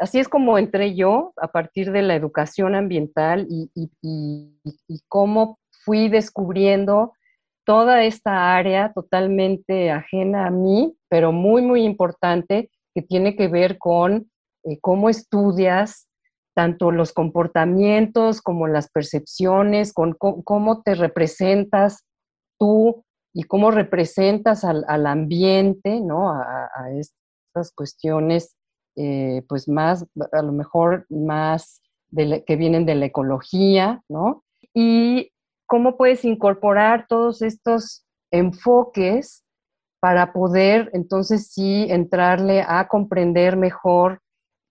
así 0.00 0.18
es 0.18 0.28
como 0.28 0.58
entré 0.58 0.94
yo 0.94 1.32
a 1.36 1.48
partir 1.48 1.92
de 1.92 2.02
la 2.02 2.14
educación 2.14 2.74
ambiental 2.74 3.46
y, 3.48 3.70
cómo 5.08 5.58
fui 5.84 6.08
descubriendo 6.08 7.12
toda 7.64 8.04
esta 8.04 8.56
área 8.56 8.92
totalmente 8.92 9.90
ajena 9.90 10.46
a 10.46 10.50
mí, 10.50 10.96
pero 11.08 11.32
muy, 11.32 11.62
muy 11.62 11.82
importante, 11.82 12.70
que 12.94 13.02
tiene 13.02 13.36
que 13.36 13.48
ver 13.48 13.78
con 13.78 14.30
eh, 14.64 14.78
cómo 14.80 15.08
estudias 15.08 16.08
tanto 16.54 16.90
los 16.90 17.12
comportamientos 17.12 18.42
como 18.42 18.66
las 18.66 18.90
percepciones, 18.90 19.92
con 19.92 20.14
cómo, 20.14 20.82
te 20.82 20.94
representas 20.94 22.04
tú 22.58 23.04
y 23.32 23.44
cómo 23.44 23.70
representas 23.70 24.64
al, 24.64 25.06
ambiente, 25.06 26.00
¿no? 26.00 26.30
A, 26.30 26.68
a 26.74 26.90
estas 26.90 27.72
cuestiones 27.72 28.57
eh, 28.98 29.42
pues 29.48 29.68
más, 29.68 30.04
a 30.32 30.42
lo 30.42 30.52
mejor 30.52 31.06
más 31.08 31.80
que 32.14 32.56
vienen 32.56 32.84
de 32.84 32.96
la 32.96 33.06
ecología, 33.06 34.02
¿no? 34.08 34.42
Y 34.74 35.30
cómo 35.66 35.96
puedes 35.96 36.24
incorporar 36.24 37.06
todos 37.08 37.42
estos 37.42 38.04
enfoques 38.32 39.44
para 40.00 40.32
poder 40.32 40.90
entonces 40.94 41.52
sí 41.52 41.86
entrarle 41.90 42.64
a 42.66 42.88
comprender 42.88 43.56
mejor 43.56 44.20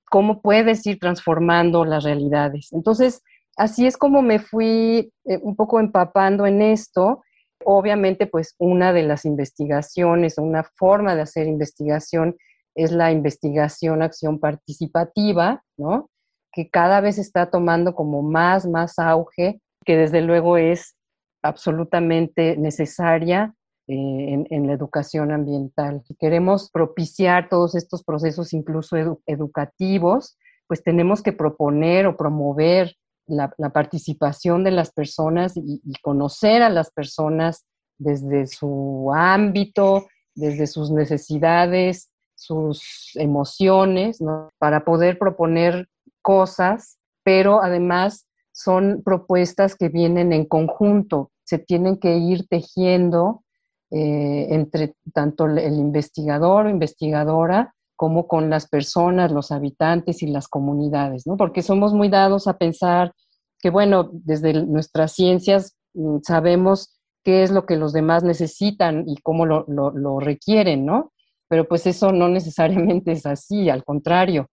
cómo 0.09 0.41
puedes 0.41 0.85
ir 0.85 0.99
transformando 0.99 1.85
las 1.85 2.03
realidades. 2.03 2.73
Entonces, 2.73 3.21
así 3.55 3.85
es 3.87 3.97
como 3.97 4.21
me 4.21 4.39
fui 4.39 5.13
eh, 5.25 5.39
un 5.41 5.55
poco 5.55 5.79
empapando 5.79 6.45
en 6.45 6.61
esto. 6.61 7.23
Obviamente, 7.63 8.27
pues 8.27 8.55
una 8.57 8.91
de 8.91 9.03
las 9.03 9.25
investigaciones, 9.25 10.37
una 10.37 10.63
forma 10.63 11.15
de 11.15 11.21
hacer 11.21 11.47
investigación 11.47 12.35
es 12.77 12.91
la 12.91 13.11
investigación, 13.11 14.01
acción 14.01 14.39
participativa, 14.39 15.63
¿no? 15.77 16.09
Que 16.53 16.69
cada 16.69 17.01
vez 17.01 17.17
está 17.17 17.49
tomando 17.49 17.95
como 17.95 18.21
más, 18.21 18.67
más 18.67 18.99
auge, 18.99 19.59
que 19.83 19.97
desde 19.97 20.21
luego 20.21 20.57
es 20.57 20.95
absolutamente 21.41 22.55
necesaria 22.57 23.55
eh, 23.87 24.45
en, 24.49 24.67
la 24.67 24.73
educación 24.73 25.31
ambiental. 25.31 26.03
Si 26.05 26.13
queremos 26.15 26.69
propiciar 26.71 27.49
todos 27.49 27.73
estos 27.73 28.03
procesos, 28.03 28.53
incluso 28.53 28.95
educativos, 29.25 30.37
pues 30.67 30.83
tenemos 30.83 31.23
que 31.23 31.33
proponer 31.33 32.05
o 32.05 32.15
promover 32.15 32.93
la, 33.25 33.49
participación 33.73 34.63
de 34.63 34.71
las 34.71 34.91
personas 34.91 35.53
y, 35.55 35.81
conocer 36.01 36.61
a 36.61 36.69
las 36.69 36.91
personas 36.91 37.65
desde 37.97 38.45
su 38.45 39.11
ámbito, 39.15 40.07
desde 40.35 40.67
sus 40.67 40.91
necesidades, 40.91 42.11
sus 42.47 43.11
emociones, 43.15 44.19
para 44.57 44.85
poder 44.85 45.19
proponer 45.19 45.87
cosas, 46.21 46.97
pero 47.23 47.61
además 47.61 48.27
son 48.51 49.01
propuestas 49.03 49.75
que 49.75 49.89
vienen 49.89 50.33
en 50.33 50.45
conjunto, 50.45 51.31
se 51.43 51.59
tienen 51.59 51.97
que 51.97 52.17
ir 52.17 52.47
tejiendo 52.47 53.43
eh, 53.91 54.47
entre 54.49 54.95
tanto 55.13 55.45
el 55.45 55.75
investigador 55.75 56.65
o 56.65 56.69
investigadora 56.69 57.73
como 57.95 58.27
con 58.27 58.49
las 58.49 58.67
personas, 58.67 59.31
los 59.31 59.51
habitantes 59.51 60.21
y 60.21 60.27
las 60.27 60.47
comunidades, 60.47 61.25
¿no? 61.25 61.35
Porque 61.35 61.63
somos 61.63 61.93
muy 61.93 62.09
dados 62.09 62.47
a 62.47 62.57
pensar 62.57 63.13
que, 63.59 63.69
bueno, 63.69 64.09
desde 64.11 64.53
nuestras 64.65 65.13
ciencias 65.13 65.75
mm, 65.93 66.17
sabemos 66.21 66.97
qué 67.23 67.43
es 67.43 67.51
lo 67.51 67.65
que 67.65 67.75
los 67.75 67.93
demás 67.93 68.23
necesitan 68.23 69.03
y 69.07 69.17
cómo 69.17 69.45
lo, 69.45 69.65
lo, 69.67 70.19
requieren, 70.19 70.85
¿no? 70.85 71.11
Pero 71.47 71.67
pues 71.67 71.85
eso 71.85 72.11
no 72.11 72.29
necesariamente 72.29 73.11
es 73.11 73.25
así, 73.25 73.69
al 73.69 73.83
contrario. 73.83 74.49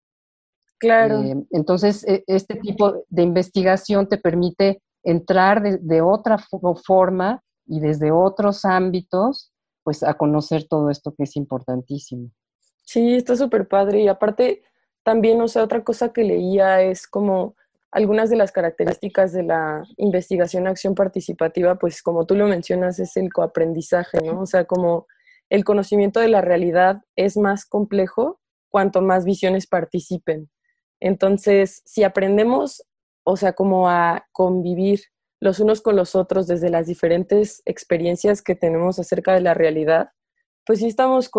Claro. 0.80 1.22
Eh, 1.22 1.36
entonces, 1.52 2.04
e, 2.08 2.24
este 2.28 2.56
tipo 2.56 3.06
de 3.08 3.22
investigación 3.22 4.08
te 4.08 4.18
permite 4.18 4.82
entrar 5.04 5.62
de, 5.62 5.78
de, 5.78 6.02
otra 6.02 6.38
forma 6.86 7.42
y 7.66 7.80
desde 7.80 8.12
otros 8.12 8.66
ámbitos, 8.66 9.52
pues 9.84 10.04
a 10.04 10.16
conocer 10.16 10.68
todo 10.68 10.90
esto 10.90 11.14
que 11.16 11.24
es 11.24 11.36
importantísimo. 11.36 12.30
Sí, 12.84 13.16
está 13.16 13.36
súper 13.36 13.68
padre. 13.68 14.02
Y 14.02 14.08
aparte, 14.08 14.64
también, 15.04 15.42
o 15.42 15.48
sea, 15.48 15.64
otra 15.64 15.84
cosa 15.84 16.12
que 16.12 16.24
leía 16.24 16.82
es 16.82 17.08
como 17.08 17.56
algunas 17.92 18.30
de 18.30 18.38
las 18.38 18.52
características 18.52 19.34
de 19.34 19.44
la 19.44 19.84
investigación 19.98 20.68
acción 20.68 20.96
participativa, 20.96 21.76
pues 21.76 22.02
como 22.02 22.26
tú 22.26 22.36
lo 22.36 22.48
mencionas, 22.48 23.00
es 23.00 23.18
el 23.18 23.32
coaprendizaje, 23.32 24.20
¿no? 24.24 24.42
O 24.42 24.46
sea, 24.46 24.66
como 24.66 25.08
el 25.52 25.66
conocimiento 25.66 26.22
de 26.22 26.30
la 26.30 26.40
realidad 26.40 27.02
es 27.18 27.36
más 27.36 27.66
complejo 27.66 28.40
cuanto 28.70 29.02
más 29.02 29.26
visiones 29.26 29.68
participen. 29.68 30.50
Entonces, 31.02 31.82
si 31.86 32.04
aprendemos, 32.04 32.88
o 33.26 33.36
sea, 33.36 33.52
como 33.52 33.90
a 33.90 34.26
convivir 34.32 35.02
los 35.42 35.60
unos 35.60 35.82
con 35.82 35.98
los 35.98 36.16
otros 36.16 36.48
desde 36.48 36.70
las 36.70 36.88
diferentes 36.88 37.62
experiencias 37.66 38.42
que 38.42 38.56
tenemos 38.56 38.98
acerca 38.98 39.34
de 39.34 39.42
la 39.42 39.54
realidad, 39.54 40.12
pues 40.66 40.80
sí 40.80 40.88
estamos 40.88 41.30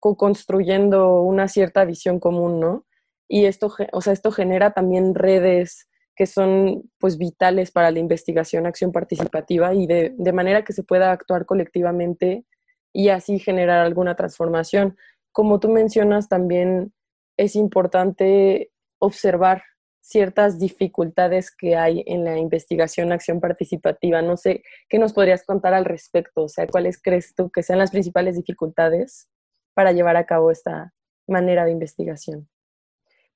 construyendo 0.00 1.22
una 1.22 1.46
cierta 1.46 1.84
visión 1.84 2.18
común, 2.18 2.58
¿no? 2.58 2.86
Y 3.28 3.44
esto, 3.44 3.72
o 3.92 4.00
sea, 4.00 4.12
esto 4.12 4.32
genera 4.32 4.72
también 4.72 5.14
redes 5.14 5.88
que 6.16 6.26
son 6.26 6.90
pues 6.98 7.18
vitales 7.18 7.70
para 7.70 7.92
la 7.92 8.00
investigación, 8.00 8.66
acción 8.66 8.90
participativa 8.90 9.74
y 9.74 9.86
de 9.86 10.32
manera 10.32 10.64
que 10.64 10.72
se 10.72 10.82
pueda 10.82 11.12
actuar 11.12 11.46
colectivamente 11.46 12.46
y 12.92 13.08
así 13.08 13.38
generar 13.38 13.84
alguna 13.84 14.16
transformación. 14.16 14.96
Como 15.32 15.60
tú 15.60 15.68
mencionas, 15.68 16.28
también 16.28 16.92
es 17.36 17.56
importante 17.56 18.70
observar 18.98 19.62
ciertas 20.00 20.58
dificultades 20.58 21.54
que 21.54 21.76
hay 21.76 22.02
en 22.06 22.24
la 22.24 22.38
investigación, 22.38 23.12
acción 23.12 23.40
participativa. 23.40 24.22
No 24.22 24.36
sé, 24.36 24.62
¿qué 24.88 24.98
nos 24.98 25.12
podrías 25.12 25.44
contar 25.44 25.74
al 25.74 25.84
respecto? 25.84 26.44
O 26.44 26.48
sea, 26.48 26.66
¿cuáles 26.66 27.00
crees 27.00 27.34
tú 27.34 27.50
que 27.50 27.62
sean 27.62 27.78
las 27.78 27.90
principales 27.90 28.36
dificultades 28.36 29.28
para 29.74 29.92
llevar 29.92 30.16
a 30.16 30.26
cabo 30.26 30.50
esta 30.50 30.92
manera 31.28 31.64
de 31.64 31.72
investigación? 31.72 32.48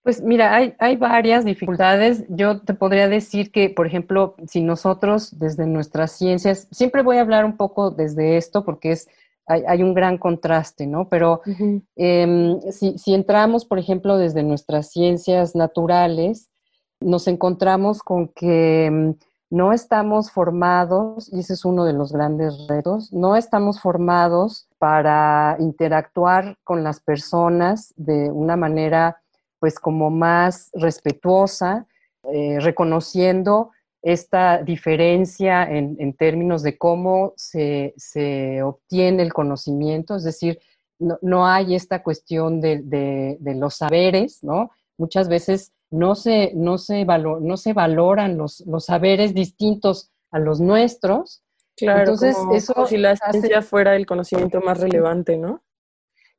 Pues 0.03 0.21
mira, 0.21 0.55
hay, 0.55 0.75
hay, 0.81 0.97
varias 0.97 1.47
dificultades. 1.47 2.25
Yo 2.29 2.61
te 2.61 2.75
podría 2.75 3.09
decir 3.09 3.51
que, 3.51 3.71
por 3.71 3.87
ejemplo, 3.87 4.35
si 4.47 4.61
nosotros 4.61 5.39
desde 5.39 5.67
nuestras 5.67 6.13
ciencias, 6.13 6.69
siempre 6.71 7.03
voy 7.03 7.17
a 7.17 7.23
hablar 7.23 7.47
un 7.47 7.57
poco 7.57 7.91
desde 7.91 8.37
esto 8.37 8.67
porque 8.67 8.93
es, 8.93 9.09
hay, 9.47 9.83
un 9.83 9.95
gran 9.95 10.19
contraste, 10.19 10.87
¿no? 10.87 11.09
Pero 11.09 11.41
em, 11.97 12.61
si, 12.71 12.99
si, 12.99 13.15
entramos, 13.15 13.65
por 13.65 13.79
ejemplo, 13.79 14.17
desde 14.17 14.43
nuestras 14.43 14.91
ciencias 14.91 15.55
naturales, 15.55 16.51
nos 17.01 17.29
encontramos 17.29 18.03
con 18.03 18.29
que 18.29 18.87
em, 18.87 19.15
no 19.51 19.73
estamos 19.73 20.31
formados, 20.31 21.33
y 21.33 21.41
ese 21.41 21.53
es 21.53 21.65
uno 21.65 21.85
de 21.85 21.93
los 21.93 22.13
grandes 22.13 22.67
retos, 22.69 23.13
no 23.13 23.37
estamos 23.37 23.81
formados 23.81 24.67
para 24.79 25.57
interactuar 25.61 26.57
con 26.65 26.83
las 26.83 27.01
personas 27.01 27.95
de 27.97 28.31
una 28.31 28.57
manera 28.57 29.21
pues 29.61 29.79
como 29.79 30.11
más 30.11 30.71
respetuosa, 30.75 31.87
eh, 32.33 32.59
reconociendo 32.61 33.71
esta 34.05 34.63
diferencia 34.63 35.65
en, 35.65 36.13
términos 36.13 36.63
de 36.63 36.77
cómo 36.77 37.33
se, 37.37 37.95
obtiene 38.63 39.23
el 39.23 39.33
conocimiento, 39.33 40.15
es 40.17 40.25
decir, 40.25 40.61
no, 40.99 41.47
hay 41.47 41.75
esta 41.75 42.03
cuestión 42.03 42.61
de, 42.61 43.39
los 43.57 43.77
saberes, 43.77 44.45
¿no? 44.45 44.71
Muchas 44.99 45.29
veces 45.29 45.73
no 45.91 46.15
se, 46.15 46.53
no 46.55 46.77
se, 46.77 47.07
no 47.07 47.57
se 47.57 47.73
valoran 47.73 48.37
los, 48.37 48.61
los, 48.67 48.85
saberes 48.85 49.33
distintos 49.33 50.11
a 50.31 50.39
los 50.39 50.61
nuestros. 50.61 51.43
Claro, 51.75 52.01
Entonces, 52.01 52.37
eso 52.53 52.87
si 52.87 52.99
la 52.99 53.17
ciencia 53.17 53.63
fuera 53.63 53.97
el 53.97 54.05
conocimiento 54.05 54.61
más 54.61 54.81
relevante, 54.81 55.39
¿no? 55.39 55.63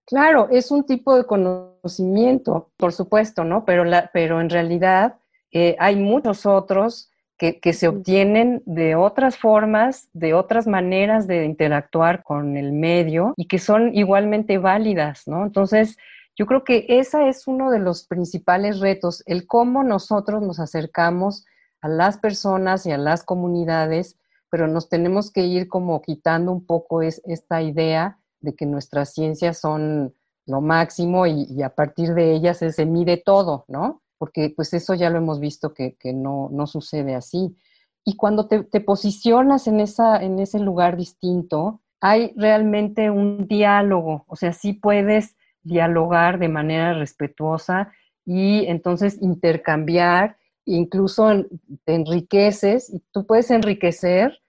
Claro, 0.06 0.50
es 0.52 0.70
un 0.70 0.86
tipo 0.86 1.18
de 1.18 1.26
conocimiento, 1.26 2.70
por 2.78 2.94
supuesto, 2.94 3.44
¿no? 3.44 3.66
Pero, 3.66 3.86
la, 3.86 4.12
pero 4.14 4.40
en 4.40 4.52
realidad 4.52 5.16
eh, 5.52 5.76
hay 5.80 5.96
muchos 5.96 6.46
otros 6.46 7.10
que, 7.38 7.60
que, 7.60 7.74
se 7.74 7.88
obtienen 7.88 8.64
de 8.66 8.96
otras 8.96 9.38
formas, 9.38 10.10
de 10.14 10.34
otras 10.34 10.68
maneras 10.68 11.28
de 11.28 11.46
interactuar 11.46 12.24
con 12.24 12.58
el 12.58 12.72
medio 12.72 13.34
y 13.36 13.48
que 13.48 13.60
son 13.60 13.94
igualmente 13.94 14.58
válidas, 14.58 15.28
¿no? 15.28 15.44
Entonces, 15.44 15.98
yo 16.38 16.46
creo 16.46 16.64
que 16.64 16.86
ese 16.90 17.30
es 17.30 17.48
uno 17.48 17.72
de 17.72 17.80
los 17.80 18.06
principales 18.06 18.80
retos, 18.80 19.24
el 19.26 19.48
cómo 19.48 19.84
nosotros 19.84 20.42
nos 20.42 20.60
acercamos 20.60 21.46
a 21.82 21.88
las 21.88 22.18
personas 22.18 22.86
y 22.86 22.92
a 22.92 22.98
las 22.98 23.24
comunidades, 23.24 24.18
pero 24.50 24.68
nos 24.68 24.90
tenemos 24.90 25.32
que 25.32 25.46
ir 25.46 25.70
como 25.70 26.02
quitando 26.02 26.52
un 26.52 26.66
poco 26.66 27.02
es, 27.02 27.22
esta 27.26 27.62
idea 27.62 28.20
de 28.42 28.54
que 28.54 28.66
nuestras 28.66 29.14
ciencias 29.14 29.60
son 29.60 30.14
lo 30.46 30.62
máximo 30.62 31.26
y, 31.26 31.64
a 31.64 31.70
partir 31.70 32.14
de 32.14 32.34
ellas 32.34 32.58
se, 32.58 32.86
mide 32.86 33.18
todo, 33.18 33.66
¿no? 33.68 34.02
Porque 34.18 34.54
pues 34.56 34.74
eso 34.74 34.94
ya 34.94 35.10
lo 35.10 35.18
hemos 35.18 35.40
visto 35.40 35.74
que, 35.74 35.96
no, 36.14 36.50
sucede 36.68 37.16
así. 37.16 37.56
Y 38.04 38.16
cuando 38.16 38.48
te, 38.48 38.64
te, 38.64 38.82
posicionas 38.82 39.68
en, 39.68 39.80
esa, 39.80 40.22
en 40.22 40.40
ese 40.40 40.60
lugar 40.60 40.96
distinto, 40.96 41.82
hay 42.02 42.34
realmente 42.36 43.10
un 43.10 43.48
diálogo, 43.48 44.26
o 44.28 44.36
sea, 44.36 44.54
sí 44.54 44.74
puedes 44.74 45.36
dialogar 45.64 46.38
de 46.38 46.50
manera 46.50 46.94
respetuosa 46.94 47.92
y 48.26 48.66
entonces 48.68 49.22
intercambiar, 49.22 50.38
incluso 50.66 51.46
te 51.84 51.96
enriqueces 51.96 52.94
y 52.94 53.02
tú 53.12 53.26
puedes 53.26 53.50
enriquecer, 53.50 54.40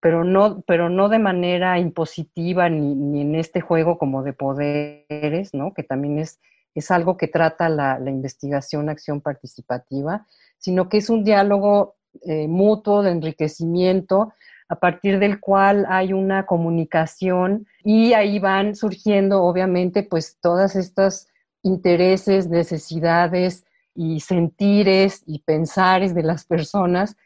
pero 0.00 0.22
no, 0.22 0.62
pero 0.62 0.88
no 0.88 1.08
de 1.08 1.18
manera 1.18 1.78
impositiva 1.78 2.68
ni, 2.68 3.20
en 3.20 3.34
este 3.34 3.60
juego 3.60 3.98
como 3.98 4.22
de 4.22 4.32
poderes, 4.32 5.54
¿no? 5.54 5.74
que 5.74 5.82
también 5.82 6.18
es, 6.18 6.40
es 6.74 6.90
algo 6.90 7.16
que 7.16 7.28
trata 7.28 7.68
la, 7.68 7.98
investigación, 8.06 8.88
acción 8.88 9.20
participativa, 9.20 10.26
sino 10.58 10.88
que 10.88 10.98
es 10.98 11.10
un 11.10 11.24
diálogo 11.24 11.96
eh, 12.22 12.48
mutuo 12.48 13.02
de 13.02 13.10
enriquecimiento 13.10 14.32
a 14.68 14.76
partir 14.76 15.18
del 15.18 15.38
cual 15.38 15.84
hay 15.88 16.12
una 16.12 16.46
comunicación 16.46 17.66
y 17.84 18.14
ahí 18.14 18.38
van 18.38 18.74
surgiendo 18.74 19.42
obviamente 19.42 20.02
pues 20.02 20.38
todas 20.40 20.76
estas 20.76 21.28
intereses, 21.62 22.48
necesidades 22.48 23.66
y 23.94 24.20
sentires 24.20 25.22
y 25.26 25.40
pensares 25.40 26.14
de 26.14 26.22
las 26.22 26.44
personas 26.44 27.16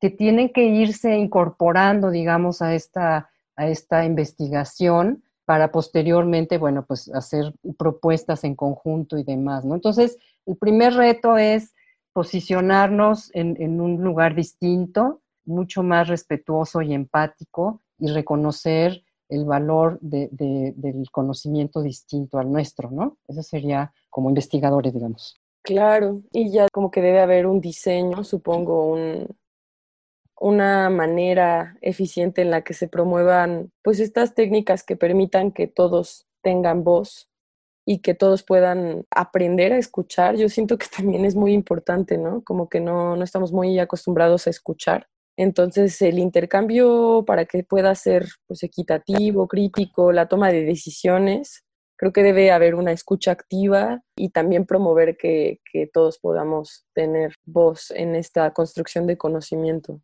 que 0.00 0.10
tienen 0.10 0.50
que 0.50 0.64
irse 0.64 1.16
incorporando, 1.16 2.10
digamos, 2.10 2.62
a 2.62 2.74
esta, 2.74 3.30
a 3.56 3.68
esta 3.68 4.04
investigación 4.04 5.22
para 5.46 5.72
posteriormente, 5.72 6.58
bueno, 6.58 6.84
pues 6.84 7.08
hacer 7.14 7.54
propuestas 7.78 8.44
en 8.44 8.54
conjunto 8.54 9.16
y 9.16 9.24
demás, 9.24 9.64
¿no? 9.64 9.74
Entonces, 9.74 10.18
el 10.44 10.56
primer 10.56 10.94
reto 10.94 11.38
es 11.38 11.72
posicionarnos 12.12 13.30
en, 13.32 13.56
en 13.60 13.80
un 13.80 14.02
lugar 14.02 14.34
distinto, 14.34 15.22
mucho 15.44 15.82
más 15.82 16.08
respetuoso 16.08 16.82
y 16.82 16.92
empático 16.92 17.80
y 17.98 18.08
reconocer 18.08 19.02
el 19.28 19.44
valor 19.44 19.98
del 20.00 21.10
conocimiento 21.10 21.80
distinto 21.80 22.38
al 22.38 22.50
nuestro, 22.50 22.90
¿no? 22.90 23.16
Eso 23.26 23.42
sería 23.42 23.92
como 24.10 24.28
investigadores, 24.28 24.92
digamos. 24.92 25.40
Claro, 25.62 26.22
y 26.32 26.50
ya 26.50 26.68
como 26.72 26.90
que 26.90 27.00
debe 27.00 27.20
haber 27.20 27.46
un 27.46 27.60
diseño, 27.60 28.22
supongo, 28.22 28.92
un, 28.92 29.26
una 30.40 30.90
manera 30.90 31.76
eficiente 31.80 32.42
en 32.42 32.50
la 32.50 32.62
que 32.62 32.74
se 32.74 32.88
promuevan 32.88 33.72
pues 33.82 34.00
estas 34.00 34.34
técnicas 34.34 34.82
que 34.82 34.96
permitan 34.96 35.52
que 35.52 35.66
todos 35.66 36.26
tengan 36.42 36.84
voz 36.84 37.28
y 37.86 38.00
que 38.00 38.14
todos 38.14 38.42
puedan 38.42 39.04
aprender 39.10 39.72
a 39.72 39.78
escuchar, 39.78 40.36
yo 40.36 40.48
siento 40.48 40.76
que 40.76 40.86
también 40.96 41.24
es 41.24 41.36
muy 41.36 41.52
importante, 41.52 42.18
¿no? 42.18 42.42
Como 42.42 42.68
que 42.68 42.80
no, 42.80 43.16
no 43.16 43.24
estamos 43.24 43.52
muy 43.52 43.78
acostumbrados 43.78 44.46
a 44.46 44.50
escuchar. 44.50 45.08
Entonces, 45.38 46.00
el 46.02 46.18
intercambio 46.18 47.24
para 47.26 47.44
que 47.44 47.62
pueda 47.62 47.94
ser 47.94 48.26
pues, 48.46 48.62
equitativo, 48.62 49.46
crítico, 49.46 50.10
la 50.10 50.28
toma 50.28 50.50
de 50.50 50.64
decisiones, 50.64 51.64
creo 51.96 52.12
que 52.12 52.22
debe 52.22 52.50
haber 52.50 52.74
una 52.74 52.92
escucha 52.92 53.32
activa 53.32 54.02
y 54.16 54.30
también 54.30 54.66
promover 54.66 55.16
que, 55.16 55.60
que 55.70 55.86
todos 55.86 56.18
podamos 56.18 56.86
tener 56.94 57.34
voz 57.44 57.90
en 57.90 58.14
esta 58.16 58.52
construcción 58.52 59.06
de 59.06 59.18
conocimiento. 59.18 60.00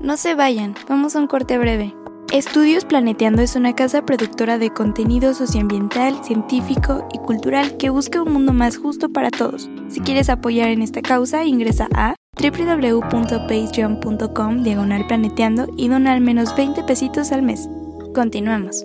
No 0.00 0.16
se 0.16 0.34
vayan, 0.34 0.74
vamos 0.88 1.16
a 1.16 1.20
un 1.20 1.26
corte 1.26 1.58
breve. 1.58 1.94
Estudios 2.32 2.84
Planeteando 2.84 3.42
es 3.42 3.54
una 3.54 3.74
casa 3.74 4.04
productora 4.04 4.58
de 4.58 4.70
contenido 4.70 5.34
socioambiental, 5.34 6.24
científico 6.24 7.06
y 7.12 7.18
cultural 7.18 7.76
que 7.76 7.90
busca 7.90 8.22
un 8.22 8.32
mundo 8.32 8.52
más 8.52 8.76
justo 8.76 9.10
para 9.10 9.30
todos. 9.30 9.70
Si 9.88 10.00
quieres 10.00 10.28
apoyar 10.28 10.70
en 10.70 10.82
esta 10.82 11.00
causa, 11.00 11.44
ingresa 11.44 11.88
a 11.94 12.16
www.patreon.com 12.40 14.62
diagonal 14.62 15.06
planeteando 15.06 15.68
y 15.76 15.88
dona 15.88 16.12
al 16.12 16.20
menos 16.20 16.56
20 16.56 16.82
pesitos 16.84 17.30
al 17.30 17.42
mes. 17.42 17.68
Continuamos. 18.14 18.84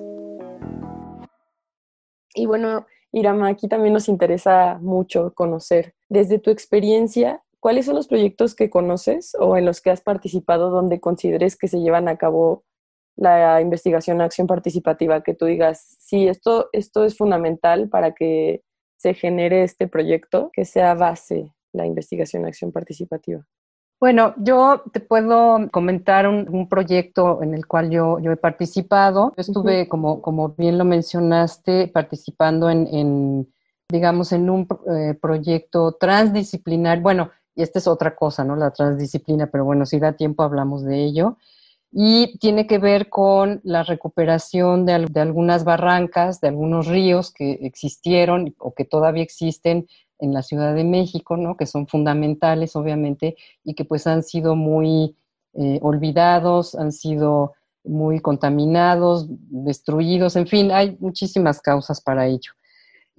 Y 2.35 2.45
bueno, 2.45 2.85
Irama, 3.11 3.47
aquí 3.47 3.67
también 3.67 3.93
nos 3.93 4.07
interesa 4.07 4.77
mucho 4.81 5.33
conocer, 5.33 5.95
desde 6.07 6.37
tu 6.37 6.51
experiencia, 6.51 7.41
¿cuáles 7.59 7.85
son 7.85 7.95
los 7.95 8.07
proyectos 8.07 8.55
que 8.55 8.69
conoces 8.69 9.35
o 9.39 9.57
en 9.57 9.65
los 9.65 9.81
que 9.81 9.91
has 9.91 10.01
participado 10.01 10.69
donde 10.69 10.99
consideres 10.99 11.57
que 11.57 11.67
se 11.67 11.79
llevan 11.79 12.07
a 12.07 12.17
cabo 12.17 12.63
la 13.15 13.59
investigación 13.61 14.21
acción 14.21 14.47
participativa, 14.47 15.21
que 15.23 15.33
tú 15.33 15.45
digas, 15.45 15.97
sí, 15.99 16.27
esto, 16.27 16.69
esto 16.71 17.03
es 17.03 17.17
fundamental 17.17 17.89
para 17.89 18.13
que 18.13 18.63
se 18.97 19.13
genere 19.13 19.63
este 19.63 19.87
proyecto, 19.87 20.51
que 20.53 20.65
sea 20.65 20.93
base 20.93 21.53
la 21.73 21.85
investigación 21.85 22.45
acción 22.45 22.71
participativa? 22.71 23.45
Bueno, 23.99 24.33
yo 24.37 24.83
te 24.93 25.01
puedo 25.01 25.69
comentar 25.71 26.25
un, 26.25 26.69
proyecto 26.69 27.43
en 27.43 27.53
el 27.53 27.67
cual 27.67 27.89
yo, 27.89 28.19
yo 28.19 28.31
he 28.31 28.37
participado. 28.37 29.33
Yo 29.35 29.41
estuve, 29.41 29.89
como, 29.89 30.21
como 30.21 30.49
bien 30.49 30.77
lo 30.77 30.85
mencionaste, 30.85 31.89
participando 31.89 32.69
en, 32.69 33.51
digamos, 33.89 34.31
en 34.31 34.49
un 34.49 34.65
eh, 34.89 35.15
proyecto 35.21 35.97
transdisciplinar. 35.99 37.01
Bueno, 37.01 37.31
y 37.59 37.61
esta 37.61 37.77
es 37.79 37.87
otra 37.87 38.15
cosa, 38.15 38.45
¿no? 38.45 38.55
La 38.55 38.71
transdisciplina, 38.71 39.47
pero 39.47 39.65
bueno, 39.65 39.85
si 39.85 39.99
da 39.99 40.13
tiempo 40.13 40.43
hablamos 40.43 40.85
de 40.85 41.03
ello 41.03 41.35
y 41.91 42.37
tiene 42.39 42.67
que 42.67 42.77
ver 42.77 43.09
con 43.09 43.59
la 43.65 43.83
recuperación 43.83 44.85
de, 44.85 44.93
algunas 45.15 45.65
barrancas, 45.65 46.39
de 46.39 46.47
algunos 46.47 46.87
ríos 46.87 47.33
que 47.33 47.59
existieron 47.63 48.55
o 48.59 48.73
que 48.73 48.85
todavía 48.85 49.23
existen 49.23 49.89
en 50.19 50.33
la 50.33 50.41
Ciudad 50.41 50.73
de 50.73 50.85
México, 50.85 51.35
¿no? 51.35 51.57
que 51.57 51.65
son 51.65 51.85
fundamentales, 51.85 52.77
obviamente, 52.77 53.35
y 53.65 53.73
que 53.73 53.83
pues 53.83 54.07
han 54.07 54.23
sido 54.23 54.55
muy 54.55 55.17
eh, 55.51 55.79
olvidados, 55.81 56.75
han 56.75 56.93
sido 56.93 57.55
muy 57.83 58.21
contaminados, 58.21 59.27
destruidos, 59.27 60.37
en 60.37 60.47
fin, 60.47 60.71
hay 60.71 60.95
muchísimas 61.01 61.59
causas 61.59 61.99
para 61.99 62.25
ello. 62.25 62.53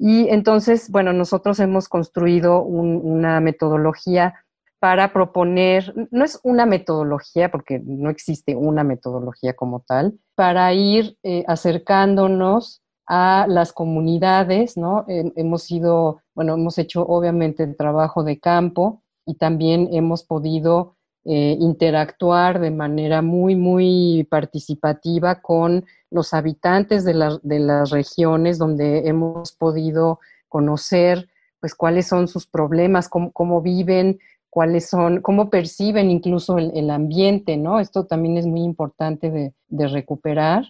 Y 0.02 0.30
entonces, 0.30 0.90
bueno, 0.90 1.12
nosotros 1.12 1.60
hemos 1.60 1.86
construido 1.86 2.62
una 2.62 3.38
metodología 3.40 4.34
para 4.78 5.12
proponer, 5.12 5.92
no 6.10 6.24
es 6.24 6.40
una 6.42 6.64
metodología, 6.64 7.50
porque 7.50 7.82
no 7.84 8.08
existe 8.08 8.56
una 8.56 8.82
metodología 8.82 9.52
como 9.52 9.80
tal, 9.80 10.18
para 10.34 10.72
ir 10.72 11.18
eh, 11.22 11.44
acercándonos 11.46 12.80
a 13.06 13.44
las 13.46 13.74
comunidades, 13.74 14.78
¿no? 14.78 15.04
hemos 15.06 15.64
sido, 15.64 16.22
bueno, 16.34 16.54
hemos 16.54 16.78
hecho 16.78 17.02
obviamente 17.06 17.62
el 17.64 17.76
trabajo 17.76 18.24
de 18.24 18.40
campo 18.40 19.02
y 19.26 19.34
también 19.34 19.90
hemos 19.92 20.24
podido 20.24 20.96
eh, 21.26 21.58
interactuar 21.60 22.58
de 22.58 22.70
manera 22.70 23.20
muy, 23.20 23.54
muy 23.54 24.26
participativa 24.30 25.42
con 25.42 25.84
los 26.10 26.34
habitantes 26.34 27.04
de, 27.04 27.38
de 27.42 27.58
las 27.60 27.90
regiones 27.90 28.58
donde 28.58 29.08
hemos 29.08 29.52
podido 29.52 30.20
conocer 30.48 31.28
pues 31.60 31.74
cuáles 31.74 32.08
son 32.08 32.26
sus 32.26 32.46
problemas, 32.46 33.08
cómo, 33.08 33.32
cómo 33.32 33.60
viven, 33.60 34.18
cuáles 34.50 34.88
son, 34.88 35.20
cómo 35.20 35.48
perciben 35.48 36.10
incluso 36.10 36.58
el, 36.58 36.90
ambiente, 36.90 37.56
¿no? 37.56 37.78
Esto 37.78 38.04
también 38.04 38.36
es 38.36 38.46
muy 38.46 38.62
importante 38.62 39.30
de, 39.30 39.88
recuperar. 39.88 40.64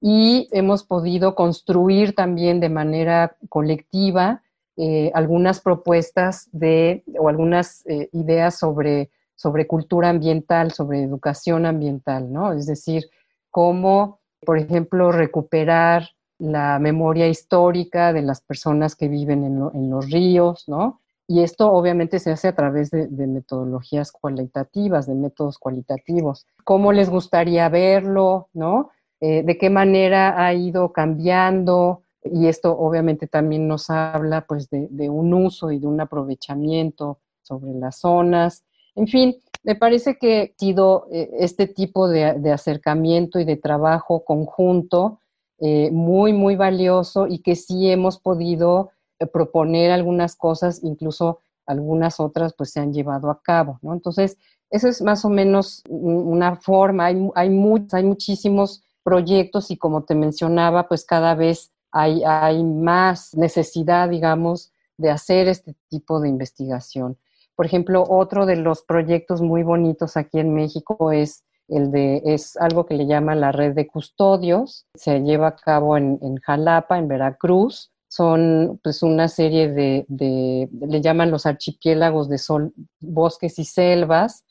Y 0.00 0.48
hemos 0.52 0.84
podido 0.84 1.34
construir 1.34 2.14
también 2.14 2.60
de 2.60 2.68
manera 2.68 3.36
colectiva 3.48 4.42
eh, 4.76 5.10
algunas 5.12 5.60
propuestas 5.60 6.48
de, 6.52 7.02
o 7.18 7.28
algunas 7.28 7.84
eh, 7.86 8.08
ideas 8.12 8.56
sobre, 8.56 9.10
sobre 9.34 9.66
cultura 9.66 10.10
ambiental, 10.10 10.70
sobre 10.70 11.02
educación 11.02 11.66
ambiental, 11.66 12.32
¿no? 12.32 12.52
Es 12.52 12.66
decir, 12.66 13.10
cómo, 13.50 14.17
por 14.44 14.58
ejemplo, 14.58 15.12
recuperar 15.12 16.10
la 16.38 16.78
memoria 16.78 17.28
histórica 17.28 18.12
de 18.12 18.22
las 18.22 18.40
personas 18.40 18.94
que 18.94 19.08
viven 19.08 19.44
en, 19.44 19.62
en 19.74 19.90
los 19.90 20.10
ríos, 20.10 20.68
¿no? 20.68 21.00
Y 21.30 21.42
esto 21.42 21.70
obviamente 21.70 22.20
se 22.20 22.30
hace 22.30 22.48
a 22.48 22.54
través 22.54 22.90
de, 22.90 23.06
metodologías 23.26 24.12
cualitativas, 24.12 25.06
de 25.06 25.14
métodos 25.14 25.58
cualitativos. 25.58 26.46
¿Cómo 26.64 26.90
les 26.90 27.10
gustaría 27.10 27.68
verlo? 27.68 28.48
¿No? 28.54 28.88
Eh, 29.20 29.42
¿De 29.42 29.58
qué 29.58 29.68
manera 29.68 30.42
ha 30.42 30.54
ido 30.54 30.90
cambiando? 30.90 32.02
Y 32.24 32.46
esto 32.46 32.72
obviamente 32.78 33.26
también 33.26 33.68
nos 33.68 33.90
habla 33.90 34.46
pues 34.46 34.70
de, 34.70 35.10
un 35.10 35.34
uso 35.34 35.70
y 35.70 35.78
de 35.78 35.86
un 35.86 36.00
aprovechamiento 36.00 37.18
sobre 37.42 37.74
las 37.74 37.96
zonas. 37.98 38.64
En 38.94 39.06
fin, 39.06 39.36
me 39.68 39.74
parece 39.74 40.16
que 40.16 40.54
ha 40.56 40.58
sido 40.58 41.08
eh, 41.12 41.28
este 41.40 41.66
tipo 41.66 42.08
de, 42.08 42.50
acercamiento 42.50 43.38
y 43.38 43.44
de 43.44 43.56
trabajo 43.56 44.24
conjunto 44.24 45.20
eh, 45.58 45.90
muy, 45.90 46.32
muy 46.32 46.56
valioso 46.56 47.26
y 47.26 47.40
que 47.40 47.54
sí 47.54 47.90
hemos 47.90 48.18
podido 48.18 48.92
eh, 49.18 49.26
proponer 49.26 49.90
algunas 49.90 50.36
cosas, 50.36 50.82
incluso 50.82 51.40
algunas 51.66 52.18
otras 52.18 52.54
pues 52.54 52.70
se 52.70 52.80
han 52.80 52.94
llevado 52.94 53.30
a 53.30 53.42
cabo, 53.42 53.78
¿no? 53.82 53.92
Entonces, 53.92 54.38
eso 54.70 54.88
es 54.88 55.02
más 55.02 55.26
o 55.26 55.28
menos 55.28 55.82
una 55.86 56.56
forma, 56.56 57.04
hay, 57.04 57.28
hay, 57.34 57.50
hay 57.92 58.04
muchísimos 58.04 58.82
proyectos 59.02 59.70
y 59.70 59.76
como 59.76 60.02
te 60.02 60.14
mencionaba, 60.14 60.88
pues 60.88 61.04
cada 61.04 61.34
vez 61.34 61.72
hay, 61.92 62.22
hay 62.24 62.64
más 62.64 63.34
necesidad, 63.34 64.08
digamos, 64.08 64.72
de 64.96 65.10
hacer 65.10 65.46
este 65.46 65.74
tipo 65.90 66.20
de 66.20 66.30
investigación. 66.30 67.18
Por 67.58 67.66
ejemplo, 67.66 68.04
otro 68.08 68.46
de 68.46 68.54
los 68.54 68.82
proyectos 68.82 69.42
muy 69.42 69.64
bonitos 69.64 70.16
aquí 70.16 70.38
en 70.38 70.54
México 70.54 71.10
es 71.10 71.42
el 71.66 71.90
de, 71.90 72.22
es 72.24 72.56
algo 72.56 72.86
que 72.86 72.94
le 72.94 73.08
llaman 73.08 73.40
la 73.40 73.50
red 73.50 73.74
de 73.74 73.88
custodios, 73.88 74.86
se 74.94 75.18
lleva 75.22 75.48
a 75.48 75.56
cabo 75.56 75.96
en, 75.96 76.20
en 76.22 76.36
Jalapa, 76.36 77.00
en 77.00 77.08
Veracruz, 77.08 77.90
son 78.06 78.78
pues 78.84 79.02
una 79.02 79.26
serie 79.26 79.72
de, 79.72 80.06
le 80.08 81.00
llaman 81.00 81.32
los 81.32 81.46
archipiélagos 81.46 82.28
de 82.28 82.38
sol, 82.38 82.72
bosques 83.00 83.58
y 83.58 83.64
selvas, 83.64 84.44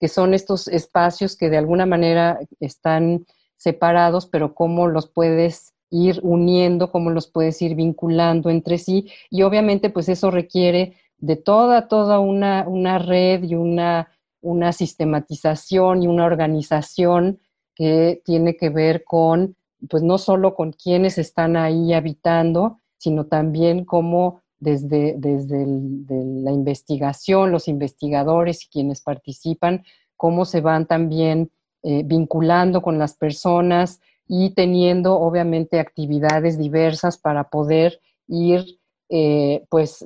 que 0.00 0.08
son 0.08 0.32
estos 0.32 0.66
espacios 0.66 1.36
que 1.36 1.50
de 1.50 1.58
alguna 1.58 1.84
manera 1.84 2.38
están 2.60 3.26
separados, 3.58 4.24
pero 4.24 4.54
cómo 4.54 4.88
los 4.88 5.06
puedes 5.06 5.74
ir 5.90 6.18
uniendo, 6.22 6.90
cómo 6.90 7.10
los 7.10 7.26
puedes 7.26 7.60
ir 7.60 7.74
vinculando 7.74 8.48
entre 8.48 8.78
sí. 8.78 9.10
Y 9.28 9.42
obviamente 9.42 9.90
pues 9.90 10.08
eso 10.08 10.30
requiere 10.30 10.96
de 11.18 11.36
toda, 11.36 11.88
toda 11.88 12.18
una, 12.18 12.66
una 12.68 12.98
red 12.98 13.42
y 13.44 13.54
una, 13.54 14.08
una 14.40 14.72
sistematización 14.72 16.02
y 16.02 16.06
una 16.06 16.24
organización 16.24 17.40
que 17.74 18.22
tiene 18.24 18.56
que 18.56 18.70
ver 18.70 19.04
con, 19.04 19.56
pues 19.88 20.02
no 20.02 20.18
solo 20.18 20.54
con 20.54 20.72
quienes 20.72 21.18
están 21.18 21.56
ahí 21.56 21.92
habitando, 21.92 22.80
sino 22.98 23.26
también 23.26 23.84
cómo 23.84 24.42
desde, 24.58 25.14
desde 25.18 25.66
la 25.66 26.52
investigación, 26.52 27.52
los 27.52 27.68
investigadores 27.68 28.64
y 28.64 28.68
quienes 28.68 29.02
participan, 29.02 29.84
cómo 30.16 30.44
se 30.44 30.60
van 30.60 30.86
también 30.86 31.50
eh, 31.82 32.02
vinculando 32.04 32.80
con 32.80 32.98
las 32.98 33.14
personas 33.14 34.00
y 34.26 34.50
teniendo 34.54 35.18
obviamente 35.18 35.80
actividades 35.80 36.56
diversas 36.58 37.18
para 37.18 37.50
poder 37.50 38.00
ir 38.26 38.78
eh, 39.10 39.66
pues 39.68 40.04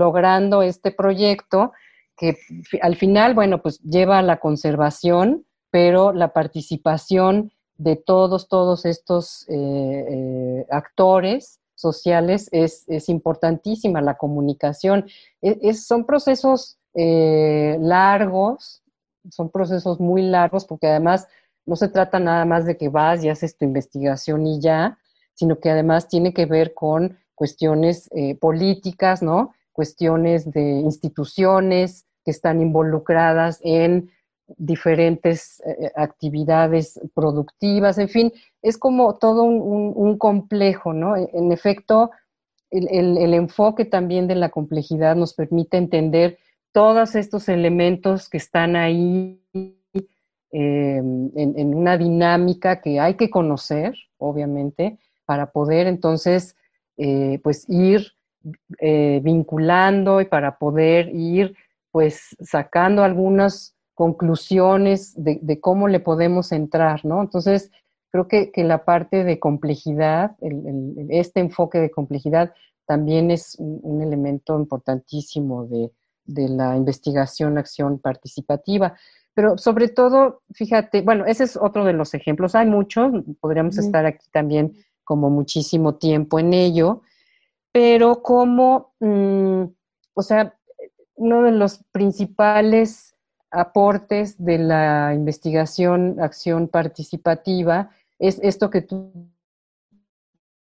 logrando 0.00 0.62
este 0.62 0.90
proyecto 0.90 1.72
que 2.16 2.36
al 2.82 2.96
final, 2.96 3.34
bueno, 3.34 3.62
pues 3.62 3.78
lleva 3.80 4.18
a 4.18 4.22
la 4.22 4.40
conservación, 4.40 5.46
pero 5.70 6.12
la 6.12 6.32
participación 6.32 7.52
de 7.76 7.94
todos, 7.94 8.48
todos 8.48 8.84
estos 8.84 9.46
eh, 9.48 10.66
actores 10.70 11.60
sociales 11.76 12.48
es, 12.50 13.08
importantísima, 13.08 14.02
la 14.02 14.18
comunicación. 14.18 15.06
E, 15.40 15.72
son 15.74 16.04
procesos 16.04 16.78
eh, 16.94 17.78
largos 17.80 18.82
son 19.30 19.50
procesos 19.50 20.00
muy 20.00 20.22
largos 20.22 20.64
porque 20.64 20.86
además 20.86 21.28
no 21.66 21.76
se 21.76 21.88
trata 21.88 22.18
nada 22.18 22.44
más 22.44 22.64
de 22.64 22.76
que 22.76 22.88
vas 22.88 23.22
y 23.22 23.28
haces 23.28 23.56
tu 23.56 23.64
investigación 23.64 24.46
y 24.46 24.60
ya, 24.60 24.98
sino 25.34 25.58
que 25.60 25.70
además 25.70 26.08
tiene 26.08 26.32
que 26.32 26.46
ver 26.46 26.74
con 26.74 27.18
cuestiones 27.34 28.08
eh, 28.14 28.34
políticas, 28.36 29.22
¿no? 29.22 29.52
Cuestiones 29.80 30.52
de 30.52 30.60
instituciones 30.60 32.04
que 32.22 32.32
están 32.32 32.60
involucradas 32.60 33.60
en 33.62 34.10
diferentes 34.58 35.62
eh, 35.64 35.90
actividades 35.96 37.00
productivas, 37.14 37.96
en 37.96 38.10
fin, 38.10 38.32
es 38.60 38.76
como 38.76 39.16
todo 39.16 39.42
un, 39.42 40.18
complejo, 40.18 40.92
¿no? 40.92 41.16
En 41.16 41.50
efecto, 41.50 42.10
el, 42.70 43.32
enfoque 43.32 43.86
también 43.86 44.28
de 44.28 44.34
la 44.34 44.50
complejidad 44.50 45.16
nos 45.16 45.32
permite 45.32 45.78
entender 45.78 46.36
todos 46.72 47.14
estos 47.14 47.48
elementos 47.48 48.28
que 48.28 48.36
están 48.36 48.76
ahí 48.76 49.42
em, 50.52 51.30
en, 51.34 51.74
una 51.74 51.96
dinámica 51.96 52.82
que 52.82 53.00
hay 53.00 53.14
que 53.14 53.30
conocer, 53.30 53.94
obviamente, 54.18 54.98
para 55.24 55.52
poder 55.52 55.86
entonces 55.86 56.54
eh, 56.98 57.40
pues 57.42 57.64
ir 57.70 58.12
eh, 58.78 59.20
vinculando 59.22 60.20
y 60.20 60.24
para 60.24 60.58
poder 60.58 61.10
ir 61.14 61.54
pues 61.90 62.36
sacando 62.40 63.02
algunas 63.02 63.74
conclusiones 63.94 65.12
de, 65.16 65.60
cómo 65.60 65.86
le 65.86 66.00
podemos 66.00 66.52
entrar, 66.52 67.04
¿no? 67.04 67.20
Entonces, 67.20 67.70
creo 68.10 68.28
que, 68.28 68.50
la 68.56 68.84
parte 68.84 69.24
de 69.24 69.38
complejidad, 69.38 70.36
este 71.10 71.40
enfoque 71.40 71.78
de 71.80 71.90
complejidad 71.90 72.54
también 72.86 73.30
es 73.30 73.56
un, 73.58 74.00
elemento 74.00 74.58
importantísimo 74.58 75.66
de, 75.66 75.90
la 76.48 76.76
investigación, 76.76 77.58
acción 77.58 77.98
participativa. 77.98 78.94
Pero 79.34 79.58
sobre 79.58 79.88
todo, 79.88 80.42
fíjate, 80.54 81.02
bueno, 81.02 81.26
ese 81.26 81.44
es 81.44 81.56
otro 81.56 81.84
de 81.84 81.92
los 81.92 82.14
ejemplos. 82.14 82.54
Hay 82.54 82.66
muchos, 82.66 83.12
podríamos 83.38 83.76
estar 83.76 84.06
aquí 84.06 84.26
también 84.32 84.76
como 85.04 85.28
muchísimo 85.28 85.96
tiempo 85.96 86.38
en 86.38 86.54
ello, 86.54 87.02
pero 87.72 88.22
como, 88.22 88.92
mm, 89.00 89.64
o 90.14 90.22
sea, 90.22 90.54
uno 91.14 91.42
de 91.42 91.52
los 91.52 91.84
principales 91.92 93.14
aportes 93.50 94.42
de 94.42 94.58
la 94.58 95.12
investigación, 95.14 96.20
acción 96.20 96.68
participativa, 96.68 97.90
es 98.18 98.38
esto 98.42 98.70
que 98.70 98.82
tú 98.82 99.12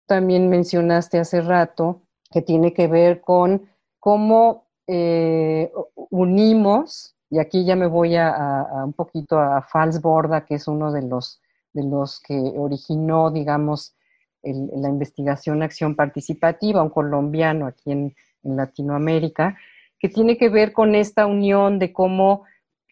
también 0.07 0.49
mencionaste 0.49 1.19
hace 1.19 1.41
rato, 1.41 2.03
que 2.31 2.43
tiene 2.43 2.73
que 2.73 2.89
ver 2.89 3.21
con 3.21 3.69
cómo 3.99 4.67
eh, 4.87 5.73
unimos, 6.11 7.15
y 7.31 7.39
aquí 7.39 7.65
ya 7.65 7.77
me 7.77 7.87
voy 7.87 8.17
a, 8.17 8.67
un 8.85 8.93
poquito 8.93 9.39
a 9.39 9.63
Falsborda, 9.63 10.45
que 10.45 10.57
es 10.57 10.69
uno 10.69 10.93
de 10.93 11.03
los, 11.03 11.41
de 11.73 11.85
los 11.85 12.21
que 12.21 12.35
originó, 12.35 13.31
digamos, 13.31 13.95
la 14.43 14.89
investigación 14.89 15.63
acción 15.63 15.95
participativa, 15.95 16.83
un 16.83 16.91
colombiano 16.91 17.67
aquí 17.67 17.93
en, 17.93 18.15
Latinoamérica, 18.45 19.57
que 20.01 20.09
tiene 20.09 20.37
que 20.37 20.49
ver 20.49 20.73
con 20.73 20.97
esta 20.97 21.27
unión 21.27 21.79
de 21.79 21.93
cómo, 21.93 22.43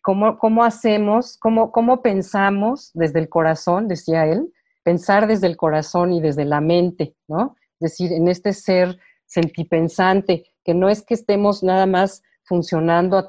cómo, 0.00 0.38
cómo 0.38 0.62
hacemos, 0.62 1.36
cómo, 1.38 1.72
cómo 1.72 2.02
pensamos 2.02 2.92
desde 2.94 3.18
el 3.18 3.28
corazón, 3.28 3.88
decía 3.88 4.26
él, 4.26 4.52
pensar 4.84 5.26
desde 5.26 5.48
el 5.48 5.56
corazón 5.56 6.12
y 6.12 6.20
desde 6.20 6.44
la 6.44 6.60
mente, 6.60 7.16
¿no? 7.26 7.56
Es 7.80 7.90
decir, 7.90 8.12
en 8.12 8.28
este 8.28 8.52
ser 8.52 9.00
sentipensante, 9.26 10.44
que 10.64 10.72
no 10.72 10.88
es 10.88 11.02
que 11.02 11.14
estemos 11.14 11.64
nada 11.64 11.86
más 11.86 12.22
funcionando 12.44 13.16
a 13.18 13.26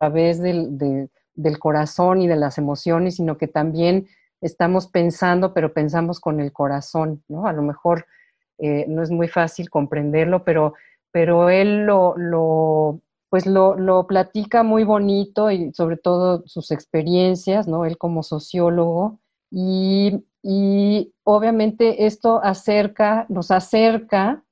través 0.00 0.40
del, 0.40 0.78
del 1.34 1.58
corazón 1.58 2.22
y 2.22 2.28
de 2.28 2.36
las 2.36 2.58
emociones, 2.58 3.16
sino 3.16 3.36
que 3.36 3.48
también 3.48 4.06
estamos 4.44 4.86
pensando, 4.86 5.54
pero 5.54 5.72
pensamos 5.72 6.20
con 6.20 6.40
el 6.40 6.52
corazón, 6.52 7.22
¿no? 7.28 7.46
A 7.46 7.52
lo 7.52 7.62
mejor 7.62 8.06
eh, 8.58 8.84
no 8.88 9.02
es 9.02 9.10
muy 9.10 9.28
fácil 9.28 9.70
comprenderlo, 9.70 10.44
pero, 10.44 10.74
pero 11.10 11.50
él 11.50 11.86
lo, 11.86 13.00
pues 13.30 13.46
lo, 13.46 13.76
lo, 13.76 14.06
platica 14.06 14.62
muy 14.62 14.84
bonito 14.84 15.50
y 15.50 15.72
sobre 15.72 15.96
todo 15.96 16.42
sus 16.46 16.70
experiencias, 16.70 17.66
¿no? 17.66 17.84
Él 17.84 17.98
como 17.98 18.22
sociólogo. 18.22 19.18
Y, 19.50 20.24
y 20.42 21.12
obviamente 21.24 22.06
esto 22.06 22.40
acerca, 22.42 23.26
nos 23.28 23.50
acerca 23.50 24.44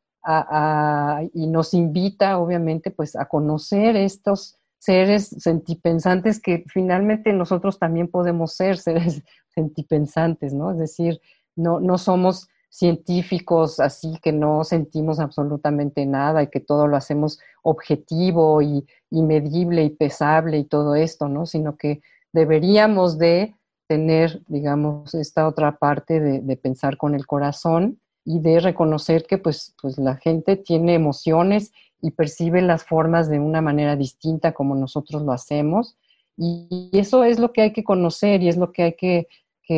y 1.33 1.47
nos 1.49 1.75
invita, 1.75 2.39
obviamente, 2.39 2.91
pues 2.91 3.17
a 3.17 3.27
conocer 3.27 3.97
estos 3.97 4.57
seres 4.79 5.29
sentipensantes 5.39 6.41
que 6.41 6.65
finalmente 6.69 7.33
nosotros 7.33 7.79
también 7.79 8.09
podemos 8.09 8.55
ser 8.55 8.79
seres 8.79 9.23
sentipensantes, 9.55 10.55
¿no? 10.55 10.73
Es 10.73 10.79
decir, 10.79 11.21
no, 11.57 11.81
no 11.81 11.99
somos 11.99 12.49
científicos 12.73 13.81
así 13.81 14.19
que 14.23 14.33
no 14.33 14.65
sentimos 14.65 15.21
absolutamente 15.21 16.07
nada 16.07 16.43
y 16.43 16.47
que 16.47 16.59
todo 16.59 16.87
lo 16.87 16.97
hacemos 16.97 17.39
objetivo 17.63 18.63
y, 18.63 18.87
medible 19.11 19.85
y 19.85 19.91
pesable 19.91 20.57
y 20.57 20.65
todo 20.65 20.95
esto, 20.95 21.29
¿no? 21.29 21.45
Sino 21.45 21.77
que 21.77 22.01
deberíamos 22.33 23.19
de 23.19 23.55
tener, 23.87 24.43
digamos, 24.49 25.15
esta 25.15 25.47
otra 25.47 25.77
parte 25.77 26.19
de, 26.19 26.41
de 26.41 26.57
pensar 26.57 26.97
con 26.97 27.15
el 27.15 27.27
corazón 27.27 28.01
y 28.25 28.41
de 28.41 28.59
reconocer 28.61 29.27
que 29.27 29.37
pues, 29.37 29.75
pues 29.83 29.99
la 29.99 30.17
gente 30.17 30.57
tiene 30.57 30.95
emociones 30.95 31.73
y 32.01 32.13
percibe 32.13 32.63
las 32.63 32.85
formas 32.85 33.29
de 33.29 33.39
una 33.39 33.61
manera 33.61 33.97
distinta 33.97 34.53
como 34.53 34.75
nosotros 34.75 35.23
lo 35.23 35.33
hacemos. 35.33 35.99
Y 36.39 36.91
eso 36.93 37.25
es 37.25 37.39
lo 37.39 37.53
que 37.53 37.61
hay 37.61 37.73
que 37.75 37.85
conocer 37.85 38.43
y 38.43 38.49
es 38.49 38.57
lo 38.57 38.73
que 38.73 38.83
hay 38.83 38.95
que, 38.95 39.29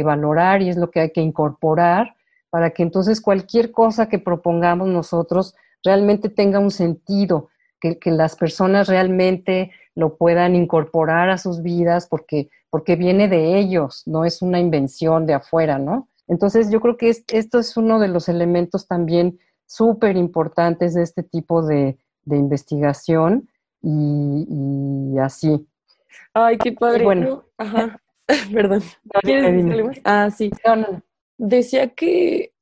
valorar 0.04 0.60
y 0.62 0.68
es 0.68 0.76
lo 0.76 0.90
que 0.90 1.00
hay 1.00 1.10
que 1.10 1.20
incorporar 1.20 2.16
para 2.50 2.70
que 2.70 2.82
entonces 2.82 3.20
cualquier 3.20 3.70
cosa 3.72 4.08
que 4.08 4.18
propongamos 4.18 4.88
nosotros 4.88 5.54
realmente 5.82 6.28
tenga 6.28 6.58
un 6.58 6.70
sentido, 6.70 7.48
que, 7.80 7.98
que, 7.98 8.10
las 8.10 8.36
personas 8.36 8.88
realmente 8.88 9.70
lo 9.94 10.16
puedan 10.16 10.54
incorporar 10.54 11.30
a 11.30 11.38
sus 11.38 11.62
vidas 11.62 12.06
porque, 12.06 12.50
porque 12.70 12.96
viene 12.96 13.28
de 13.28 13.58
ellos, 13.58 14.02
no 14.06 14.24
es 14.24 14.40
una 14.42 14.58
invención 14.58 15.26
de 15.26 15.34
afuera, 15.34 15.78
¿no? 15.78 16.08
Entonces, 16.26 16.70
yo 16.70 16.80
creo 16.80 16.96
que 16.96 17.08
esto 17.08 17.58
es 17.58 17.76
uno 17.76 17.98
de 17.98 18.08
los 18.08 18.28
elementos 18.28 18.86
también 18.86 19.38
súper 19.66 20.16
importantes 20.16 20.94
de 20.94 21.02
este 21.02 21.22
tipo 21.22 21.62
de, 21.66 21.98
investigación 22.26 23.48
y, 23.82 25.18
así. 25.18 25.68
Ay, 26.32 26.56
qué 26.56 26.72
padre. 26.72 27.04
bueno, 27.04 27.44
ajá. 27.58 28.00
Perdón. 28.52 28.82
Ah, 30.04 30.30
sí. 30.30 30.50
Decía 31.36 31.88
que, 31.88 32.52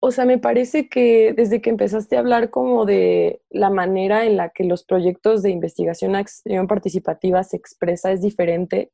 o 0.00 0.10
sea, 0.10 0.24
me 0.24 0.38
parece 0.38 0.88
que 0.88 1.32
desde 1.34 1.60
que 1.60 1.70
empezaste 1.70 2.16
a 2.16 2.20
hablar 2.20 2.50
como 2.50 2.84
de 2.84 3.40
la 3.50 3.70
manera 3.70 4.26
en 4.26 4.36
la 4.36 4.50
que 4.50 4.64
los 4.64 4.84
proyectos 4.84 5.42
de 5.42 5.50
investigación 5.50 6.16
acción 6.16 6.66
participativa 6.66 7.42
se 7.44 7.56
expresa 7.56 8.12
es 8.12 8.22
diferente 8.22 8.90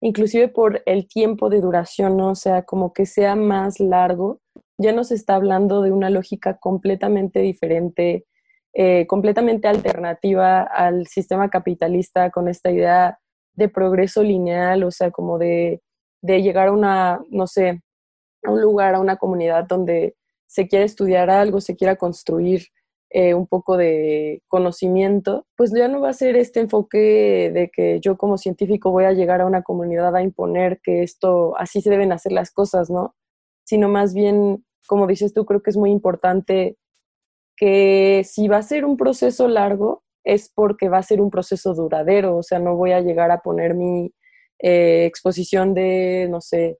inclusive 0.00 0.48
por 0.48 0.82
el 0.86 1.06
tiempo 1.08 1.48
de 1.50 1.60
duración, 1.60 2.16
¿no? 2.16 2.30
O 2.30 2.34
sea, 2.34 2.62
como 2.62 2.92
que 2.92 3.06
sea 3.06 3.36
más 3.36 3.80
largo, 3.80 4.40
ya 4.78 4.92
nos 4.92 5.12
está 5.12 5.34
hablando 5.34 5.82
de 5.82 5.92
una 5.92 6.10
lógica 6.10 6.56
completamente 6.58 7.40
diferente, 7.40 8.26
eh, 8.72 9.06
completamente 9.06 9.68
alternativa 9.68 10.62
al 10.62 11.06
sistema 11.06 11.50
capitalista 11.50 12.30
con 12.30 12.48
esta 12.48 12.70
idea 12.70 13.18
de 13.54 13.68
progreso 13.68 14.22
lineal, 14.22 14.84
o 14.84 14.90
sea, 14.90 15.10
como 15.10 15.38
de, 15.38 15.82
de 16.22 16.42
llegar 16.42 16.68
a 16.68 16.72
una, 16.72 17.20
no 17.30 17.46
sé, 17.46 17.82
a 18.44 18.50
un 18.50 18.60
lugar, 18.60 18.94
a 18.94 19.00
una 19.00 19.16
comunidad 19.16 19.64
donde 19.66 20.16
se 20.46 20.68
quiere 20.68 20.84
estudiar 20.84 21.30
algo, 21.30 21.60
se 21.60 21.76
quiera 21.76 21.96
construir 21.96 22.66
eh, 23.12 23.34
un 23.34 23.48
poco 23.48 23.76
de 23.76 24.40
conocimiento, 24.46 25.44
pues 25.56 25.72
ya 25.74 25.88
no 25.88 26.00
va 26.00 26.10
a 26.10 26.12
ser 26.12 26.36
este 26.36 26.60
enfoque 26.60 27.50
de 27.52 27.68
que 27.72 27.98
yo 28.00 28.16
como 28.16 28.38
científico 28.38 28.92
voy 28.92 29.04
a 29.04 29.12
llegar 29.12 29.40
a 29.40 29.46
una 29.46 29.62
comunidad 29.62 30.14
a 30.14 30.22
imponer 30.22 30.80
que 30.80 31.02
esto, 31.02 31.56
así 31.58 31.80
se 31.80 31.90
deben 31.90 32.12
hacer 32.12 32.30
las 32.30 32.52
cosas, 32.52 32.88
¿no? 32.88 33.16
Sino 33.64 33.88
más 33.88 34.14
bien, 34.14 34.64
como 34.86 35.08
dices 35.08 35.34
tú, 35.34 35.44
creo 35.44 35.60
que 35.60 35.70
es 35.70 35.76
muy 35.76 35.90
importante 35.90 36.76
que 37.56 38.22
si 38.24 38.48
va 38.48 38.58
a 38.58 38.62
ser 38.62 38.84
un 38.84 38.96
proceso 38.96 39.48
largo, 39.48 40.04
es 40.30 40.48
porque 40.54 40.88
va 40.88 40.98
a 40.98 41.02
ser 41.02 41.20
un 41.20 41.28
proceso 41.28 41.74
duradero, 41.74 42.36
o 42.36 42.42
sea, 42.44 42.60
no 42.60 42.76
voy 42.76 42.92
a 42.92 43.00
llegar 43.00 43.32
a 43.32 43.40
poner 43.40 43.74
mi 43.74 44.12
eh, 44.60 45.04
exposición 45.04 45.74
de, 45.74 46.28
no 46.30 46.40
sé, 46.40 46.78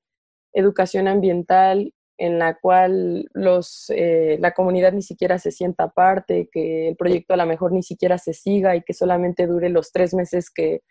educación 0.53 1.09
ambiental 1.09 1.93
en 2.17 2.39
la 2.39 2.59
cual 2.61 3.29
los, 3.33 3.87
eh, 3.91 4.37
la 4.41 4.53
comunidad 4.53 4.93
ni 4.93 5.03
siquiera 5.03 5.39
se 5.41 5.51
sienta 5.51 5.89
parte, 5.89 6.49
que 6.53 6.89
el 6.89 6.97
proyecto 6.97 7.35
a 7.35 7.39
lo 7.39 7.47
mejor 7.47 7.73
ni 7.73 7.83
siquiera 7.83 8.19
se 8.19 8.35
siga 8.35 8.77
y 8.77 8.83
que 8.83 8.95
solamente 8.95 9.49
dure 9.49 9.69
los 9.69 9.91
tres 9.91 10.15
meses 10.15 10.49
que, 10.49 10.83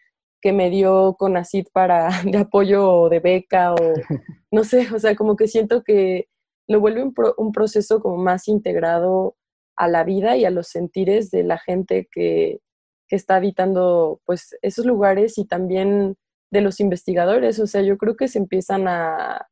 que 0.41 0.51
me 0.51 0.69
dio 0.69 1.15
CONACID 1.17 1.67
para 1.71 2.09
de 2.25 2.39
apoyo 2.39 2.91
o 2.91 3.09
de 3.09 3.21
beca 3.21 3.73
o 3.73 3.77
no 4.51 4.65
sé, 4.65 4.87
o 4.93 4.99
sea, 4.99 5.15
como 5.15 5.37
que 5.37 5.47
siento 5.47 5.81
que 5.83 6.27
lo 6.67 6.81
vuelve 6.81 7.03
un, 7.03 7.13
un 7.37 7.51
proceso 7.53 8.01
como 8.01 8.17
más 8.17 8.49
integrado 8.49 9.37
a 9.79 9.87
la 9.87 10.03
vida 10.03 10.35
y 10.35 10.45
a 10.45 10.51
los 10.51 10.67
sentires 10.67 11.31
de 11.31 11.43
la 11.43 11.57
gente 11.57 12.07
que, 12.11 12.59
que 13.07 13.15
está 13.15 13.37
habitando 13.37 14.21
pues 14.25 14.57
esos 14.61 14.85
lugares 14.85 15.37
y 15.37 15.45
también 15.45 16.17
de 16.51 16.61
los 16.61 16.81
investigadores. 16.81 17.59
O 17.59 17.67
sea, 17.67 17.81
yo 17.81 17.97
creo 17.97 18.17
que 18.17 18.27
se 18.27 18.39
empiezan 18.39 18.87
a, 18.89 19.47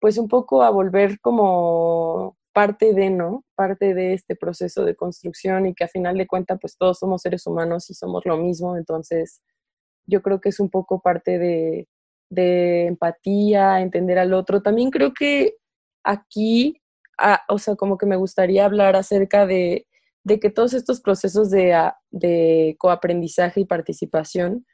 pues 0.00 0.16
un 0.18 0.28
poco 0.28 0.62
a 0.62 0.70
volver 0.70 1.20
como 1.20 2.36
parte 2.52 2.94
de, 2.94 3.10
¿no? 3.10 3.44
Parte 3.56 3.94
de 3.94 4.14
este 4.14 4.36
proceso 4.36 4.84
de 4.84 4.94
construcción 4.94 5.66
y 5.66 5.74
que 5.74 5.84
a 5.84 5.88
final 5.88 6.18
de 6.18 6.26
cuentas, 6.26 6.58
pues 6.60 6.76
todos 6.76 6.98
somos 6.98 7.22
seres 7.22 7.46
humanos 7.46 7.90
y 7.90 7.94
somos 7.94 8.24
lo 8.24 8.36
mismo. 8.36 8.76
Entonces, 8.76 9.42
yo 10.06 10.22
creo 10.22 10.40
que 10.40 10.50
es 10.50 10.60
un 10.60 10.70
poco 10.70 11.00
parte 11.00 11.38
de, 11.38 11.88
de 12.30 12.86
empatía, 12.86 13.80
entender 13.80 14.18
al 14.18 14.34
otro. 14.34 14.62
También 14.62 14.90
creo 14.90 15.12
que 15.14 15.56
aquí, 16.04 16.81
o 17.48 17.58
sea, 17.58 17.76
como 17.76 17.98
que 17.98 18.06
me 18.06 18.16
gustaría 18.16 18.64
hablar 18.64 18.96
acerca 18.96 19.46
de, 19.46 19.86
que 20.26 20.50
todos 20.50 20.74
estos 20.74 21.00
procesos 21.00 21.50
de, 21.50 21.90
de 22.10 22.76
coaprendizaje 22.78 23.60
y 23.60 23.64
participación, 23.64 24.66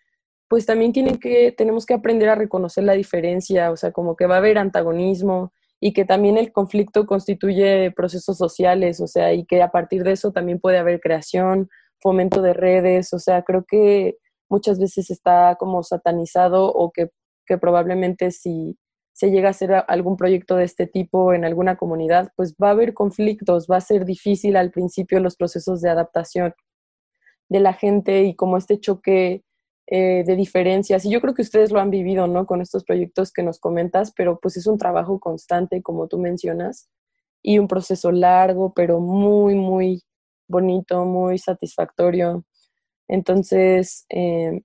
pues 0.48 0.66
también 0.66 0.92
tienen 0.92 1.18
que, 1.18 1.52
tenemos 1.52 1.86
que 1.86 1.94
aprender 1.94 2.28
a 2.28 2.34
reconocer 2.34 2.84
la 2.84 2.94
diferencia, 2.94 3.70
o 3.70 3.76
sea, 3.76 3.92
como 3.92 4.16
que 4.16 4.26
va 4.26 4.36
a 4.36 4.38
haber 4.38 4.58
antagonismo 4.58 5.52
y 5.80 5.92
que 5.92 6.04
también 6.04 6.38
el 6.38 6.52
conflicto 6.52 7.06
constituye 7.06 7.92
procesos 7.92 8.38
sociales, 8.38 9.00
o 9.00 9.06
sea, 9.06 9.32
y 9.34 9.44
que 9.44 9.62
a 9.62 9.70
partir 9.70 10.02
de 10.04 10.12
eso 10.12 10.32
también 10.32 10.58
puede 10.58 10.78
haber 10.78 11.00
creación, 11.00 11.68
fomento 12.00 12.42
de 12.42 12.54
redes, 12.54 13.12
o 13.12 13.18
sea, 13.18 13.42
creo 13.42 13.64
que 13.68 14.16
muchas 14.48 14.78
veces 14.78 15.10
está 15.10 15.56
como 15.58 15.82
satanizado 15.82 16.66
o 16.72 16.90
que, 16.90 17.10
que 17.46 17.58
probablemente 17.58 18.30
si 18.30 18.78
se 19.18 19.32
llega 19.32 19.48
a 19.48 19.50
hacer 19.50 19.72
algún 19.88 20.16
proyecto 20.16 20.54
de 20.54 20.62
este 20.62 20.86
tipo 20.86 21.32
en 21.32 21.44
alguna 21.44 21.76
comunidad, 21.76 22.30
pues 22.36 22.54
va 22.54 22.68
a 22.68 22.70
haber 22.70 22.94
conflictos, 22.94 23.66
va 23.68 23.78
a 23.78 23.80
ser 23.80 24.04
difícil 24.04 24.56
al 24.56 24.70
principio 24.70 25.18
los 25.18 25.34
procesos 25.34 25.80
de 25.80 25.90
adaptación 25.90 26.54
de 27.48 27.58
la 27.58 27.72
gente 27.72 28.22
y 28.22 28.36
como 28.36 28.56
este 28.56 28.78
choque 28.78 29.42
eh, 29.88 30.22
de 30.24 30.36
diferencias. 30.36 31.04
Y 31.04 31.10
yo 31.10 31.20
creo 31.20 31.34
que 31.34 31.42
ustedes 31.42 31.72
lo 31.72 31.80
han 31.80 31.90
vivido, 31.90 32.28
¿no? 32.28 32.46
Con 32.46 32.60
estos 32.60 32.84
proyectos 32.84 33.32
que 33.32 33.42
nos 33.42 33.58
comentas, 33.58 34.12
pero 34.16 34.38
pues 34.38 34.56
es 34.56 34.68
un 34.68 34.78
trabajo 34.78 35.18
constante, 35.18 35.82
como 35.82 36.06
tú 36.06 36.20
mencionas, 36.20 36.88
y 37.42 37.58
un 37.58 37.66
proceso 37.66 38.12
largo, 38.12 38.72
pero 38.72 39.00
muy, 39.00 39.56
muy 39.56 40.00
bonito, 40.46 41.04
muy 41.04 41.38
satisfactorio. 41.38 42.44
Entonces, 43.08 44.06
eh, 44.10 44.62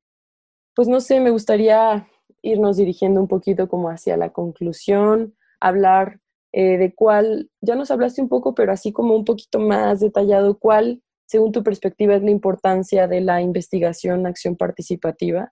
pues 0.75 0.87
no 0.87 1.01
sé, 1.01 1.19
me 1.21 1.31
gustaría 1.31 2.07
irnos 2.43 2.77
dirigiendo 2.77 3.19
un 3.19 3.27
poquito 3.27 3.67
como 3.67 3.89
hacia 3.89 4.17
la 4.17 4.31
conclusión, 4.31 5.35
hablar 5.59 6.19
eh, 6.51 6.77
de 6.77 6.93
cuál, 6.93 7.49
ya 7.61 7.75
nos 7.75 7.89
hablaste 7.89 8.21
un 8.21 8.29
poco, 8.29 8.53
pero 8.53 8.71
así 8.71 8.91
como 8.91 9.15
un 9.15 9.25
poquito 9.25 9.59
más 9.59 10.01
detallado, 10.01 10.59
cuál, 10.59 11.01
según 11.25 11.51
tu 11.51 11.63
perspectiva, 11.63 12.15
es 12.15 12.21
la 12.21 12.29
importancia 12.29 13.07
de 13.07 13.21
la 13.21 13.41
investigación, 13.41 14.27
acción 14.27 14.55
participativa. 14.55 15.51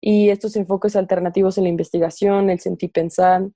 Y 0.00 0.30
estos 0.30 0.56
enfoques 0.56 0.96
alternativos 0.96 1.58
en 1.58 1.64
la 1.64 1.70
investigación, 1.70 2.50
el 2.50 2.58
sentir 2.58 2.90
pensar, 2.90 3.48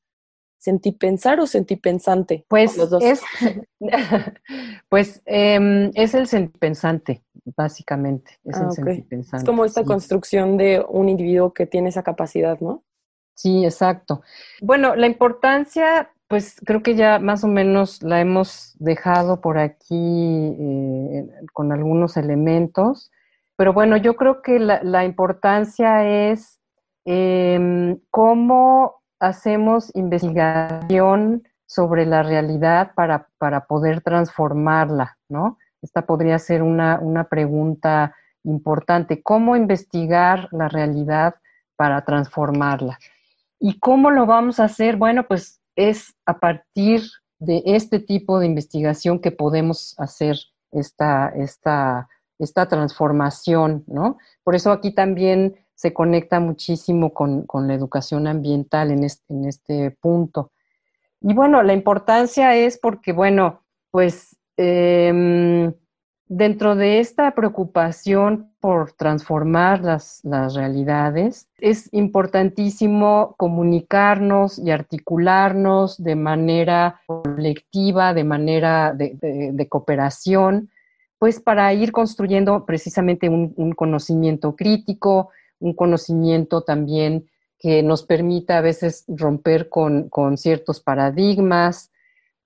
¿Sentí 0.61 0.93
pensar 0.93 1.41
o 1.41 1.47
sentí 1.47 1.77
pensante? 1.77 2.45
Pues 2.47 2.77
los 2.77 2.91
dos. 2.91 3.03
es, 3.03 3.23
pues, 4.91 5.23
em, 5.25 5.91
es 5.95 6.13
el 6.13 6.27
sentipensante, 6.27 7.25
básicamente. 7.57 8.39
Es 8.45 8.59
el 8.59 8.67
ah. 8.67 9.37
Es 9.39 9.45
como 9.45 9.65
esta 9.65 9.85
construcción 9.85 10.59
de 10.59 10.85
un 10.87 11.09
individuo 11.09 11.55
que 11.55 11.65
tiene 11.65 11.89
esa 11.89 12.03
capacidad, 12.03 12.61
¿no? 12.61 12.85
Sí, 13.33 13.65
exacto. 13.65 14.21
Bueno, 14.61 14.97
la 14.97 15.07
importancia, 15.07 16.11
pues 16.29 16.57
creo 16.63 16.83
que 16.83 16.95
ya 16.95 17.19
más 17.19 17.43
o 17.43 17.49
menos 17.49 18.03
la 18.03 18.21
hemos 18.21 18.77
dejado 18.79 19.41
por 19.41 19.57
aquí 19.57 20.55
eh, 20.61 21.27
con 21.55 21.73
algunos 21.73 22.19
elementos, 22.19 23.11
pero 23.57 23.73
bueno, 23.73 23.97
yo 23.97 24.15
creo 24.15 24.43
que 24.43 24.59
la, 24.59 25.05
importancia 25.07 26.31
es 26.31 26.61
em, 27.07 27.99
cómo 28.11 29.00
hacemos 29.21 29.95
investigación 29.95 31.47
sobre 31.67 32.05
la 32.07 32.23
realidad 32.23 32.93
para, 32.95 33.29
poder 33.69 34.01
transformarla, 34.01 35.19
¿no? 35.29 35.59
Esta 35.83 36.05
podría 36.05 36.39
ser 36.39 36.63
una, 36.63 36.99
una 37.01 37.25
pregunta 37.25 38.15
importante. 38.43 39.23
¿Cómo 39.23 39.55
investigar 39.57 40.49
la 40.51 40.69
realidad 40.69 41.37
para 41.77 42.05
transformarla? 42.05 42.99
¿Y 43.61 43.79
cómo 43.79 44.11
lo 44.11 44.27
vamos 44.27 44.59
a 44.59 44.65
hacer? 44.65 44.97
Bueno, 44.97 45.27
pues 45.29 45.61
es 45.77 46.15
a 46.27 46.39
partir 46.39 47.03
de 47.39 47.63
este 47.65 48.01
tipo 48.01 48.39
de 48.39 48.47
investigación 48.47 49.21
que 49.21 49.31
podemos 49.31 49.95
hacer 49.99 50.37
esta, 50.73 51.29
esta, 51.29 52.09
esta 52.39 52.69
transformación, 52.69 53.85
¿no? 53.87 54.19
Por 54.43 54.55
eso 54.55 54.73
aquí 54.73 54.93
también 54.93 55.57
se 55.81 55.95
conecta 55.95 56.41
muchísimo 56.41 57.15
con, 57.15 57.47
la 57.67 57.73
educación 57.73 58.27
ambiental 58.27 58.91
en 58.91 59.03
este, 59.03 59.33
en 59.33 59.47
este, 59.47 59.91
punto. 59.91 60.53
Y 61.23 61.33
bueno, 61.33 61.63
la 61.63 61.73
importancia 61.73 62.55
es 62.55 62.77
porque, 62.77 63.13
bueno, 63.13 63.63
pues 63.91 64.37
em, 64.59 65.73
dentro 66.27 66.77
de 66.77 67.01
esta 67.01 67.31
preocupación 67.35 68.53
por 68.61 68.93
transformar 68.93 69.81
las, 69.81 70.21
realidades, 70.55 71.49
es 71.57 71.89
importantísimo 71.95 73.35
comunicarnos 73.39 74.59
y 74.59 74.73
articularnos 74.73 75.97
de 75.97 76.15
manera 76.15 77.01
colectiva, 77.07 78.13
de 78.13 78.25
manera 78.25 78.93
de, 78.93 79.67
cooperación, 79.71 80.69
pues 81.19 81.41
para 81.41 81.73
ir 81.73 81.91
construyendo 81.91 82.67
precisamente 82.67 83.31
un 83.31 83.73
conocimiento 83.73 84.55
crítico, 84.55 85.31
un 85.61 85.75
conocimiento 85.75 86.63
también 86.63 87.29
que 87.61 87.83
nos 87.83 88.03
permita 88.03 88.59
a 88.59 88.63
veces 88.63 89.05
romper 89.07 89.69
con, 89.69 90.11
ciertos 90.37 90.81
paradigmas, 90.81 91.93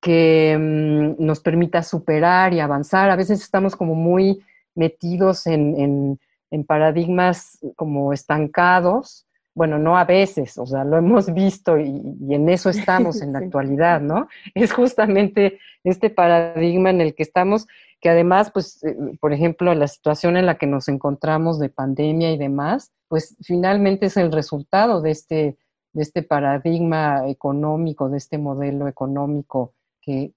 que 0.01 0.59
mm, 0.59 1.25
nos 1.25 1.41
permita 1.41 1.83
superar 1.83 2.53
y 2.53 2.61
avanzar. 2.61 3.11
A 3.11 3.17
veces 3.17 3.41
estamos 3.41 3.77
como 3.77 3.95
muy 3.95 4.45
metidos 4.75 5.47
en, 5.47 6.19
paradigmas 6.67 7.59
como 7.75 8.13
estancados. 8.13 9.27
Bueno, 9.55 9.79
no 9.79 9.97
a 9.97 10.05
veces, 10.05 10.59
o 10.59 10.67
sea, 10.67 10.85
lo 10.85 10.97
hemos 10.99 11.33
visto 11.33 11.79
y, 11.79 12.03
y 12.21 12.35
en 12.35 12.49
eso 12.49 12.71
estamos 12.71 13.21
en 13.23 13.33
la 13.33 13.39
actualidad, 13.39 14.01
¿no? 14.01 14.29
Es 14.55 14.73
justamente 14.73 15.59
este 15.85 16.11
paradigma 16.11 16.91
en 16.91 17.01
el 17.01 17.15
que 17.15 17.23
estamos, 17.23 17.67
que 18.05 18.11
además, 18.11 18.51
pues, 18.53 18.85
eh, 18.85 18.95
por 19.19 19.33
ejemplo, 19.33 19.75
la 19.75 19.89
situación 19.89 20.37
en 20.37 20.45
la 20.45 20.59
que 20.59 20.67
nos 20.67 20.89
encontramos 20.89 21.59
de 21.59 21.71
pandemia 21.71 22.33
y 22.33 22.37
demás, 22.37 22.93
pues 23.09 23.35
finalmente 23.41 24.07
es 24.07 24.19
el 24.19 24.31
resultado 24.31 25.01
de 25.01 25.11
este, 25.11 25.57
de 25.95 26.03
este 26.03 26.23
paradigma 26.23 27.27
económico, 27.31 28.11
de 28.11 28.19
este 28.19 28.37
modelo 28.37 28.89
económico 28.89 29.73
que, 30.03 30.35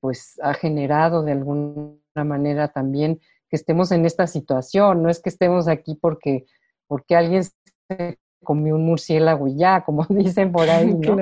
pues 0.00 0.40
ha 0.42 0.54
generado 0.54 1.22
de 1.22 1.30
alguna 1.30 2.24
manera 2.24 2.66
también 2.66 3.20
que 3.48 3.54
estemos 3.54 3.92
en 3.92 4.04
esta 4.04 4.26
situación. 4.26 5.04
No 5.04 5.08
es 5.08 5.20
que 5.20 5.28
estemos 5.28 5.68
aquí 5.68 5.94
porque, 5.94 6.46
porque 6.88 7.14
alguien 7.14 7.44
se 7.44 8.18
comió 8.42 8.74
un 8.74 8.86
murciélago 8.86 9.46
y 9.46 9.56
ya, 9.56 9.84
como 9.84 10.04
dicen 10.08 10.50
por 10.50 10.68
ahí, 10.68 10.92
¿no? 10.94 11.16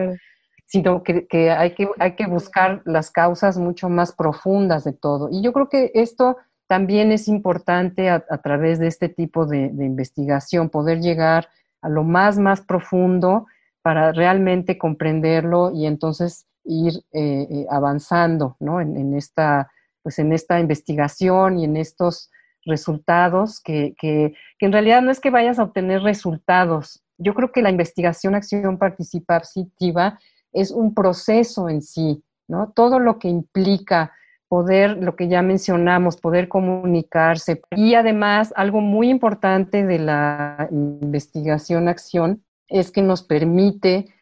Sino 0.67 1.03
que, 1.03 1.27
hay 1.51 1.75
que 1.75 1.89
hay 1.99 2.17
que 2.17 2.27
buscar 2.27 2.83
las 2.85 3.11
causas 3.11 3.59
mucho 3.59 3.89
más 3.89 4.13
profundas 4.13 4.85
de 4.85 4.93
todo. 4.93 5.29
Y 5.31 5.43
yo 5.43 5.53
creo 5.53 5.69
que 5.69 5.91
esto 5.95 6.37
también 6.67 7.13
es 7.13 7.29
importante 7.29 8.09
a, 8.09 8.21
través 8.43 8.79
de 8.79 8.87
este 8.87 9.09
tipo 9.09 9.47
de, 9.47 9.67
investigación 9.67 10.71
poder 10.71 11.01
llegar 11.01 11.49
a 11.83 11.89
lo 11.89 12.05
más, 12.05 12.39
más 12.39 12.63
profundo 12.63 13.47
para 13.83 14.13
realmente 14.13 14.79
comprenderlo 14.79 15.71
y 15.73 15.87
entonces 15.87 16.47
ir 16.65 17.05
eh, 17.13 17.47
eh, 17.51 17.67
avanzando 17.71 18.57
¿no? 18.61 18.81
en, 18.81 19.15
esta, 19.15 19.71
pues 20.03 20.19
en 20.19 20.33
esta 20.33 20.59
investigación 20.59 21.59
y 21.59 21.65
en 21.65 21.77
estos 21.77 22.31
resultados 22.65 23.61
que, 23.61 23.95
que, 23.99 24.33
que, 24.59 24.67
en 24.67 24.73
realidad 24.73 25.03
no 25.03 25.11
es 25.11 25.21
que 25.21 25.29
vayas 25.29 25.59
a 25.59 25.65
obtener 25.65 26.01
resultados. 26.03 27.05
Yo 27.19 27.35
creo 27.35 27.53
que 27.53 27.61
la 27.61 27.71
investigación, 27.71 28.35
acción 28.35 28.79
participativa 28.79 30.19
es 30.55 30.71
un 30.71 30.95
proceso 30.95 31.69
en 31.69 31.83
sí, 31.83 32.25
¿no? 32.49 32.73
Todo 32.75 32.99
lo 32.99 33.19
que 33.19 33.29
implica 33.29 34.13
poder, 34.49 35.03
lo 35.03 35.17
que 35.17 35.29
ya 35.29 35.43
mencionamos, 35.43 36.17
poder 36.17 36.49
comunicarse. 36.49 37.61
Y 37.73 37.95
además, 37.95 38.53
algo 38.57 38.81
muy 38.81 39.11
importante 39.11 39.85
de 39.85 39.99
la 39.99 40.69
investigación-acción 40.71 42.45
es 42.69 42.91
que 42.91 43.03
nos 43.03 43.23
permite 43.23 44.15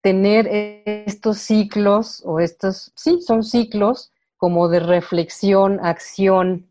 tener 0.00 0.48
estos 1.06 1.38
ciclos, 1.38 2.22
o 2.24 2.40
estos, 2.40 2.92
sí, 2.94 3.20
son 3.20 3.42
ciclos 3.42 4.12
como 4.36 4.68
de 4.68 4.80
reflexión, 4.80 5.80
acción, 5.82 6.70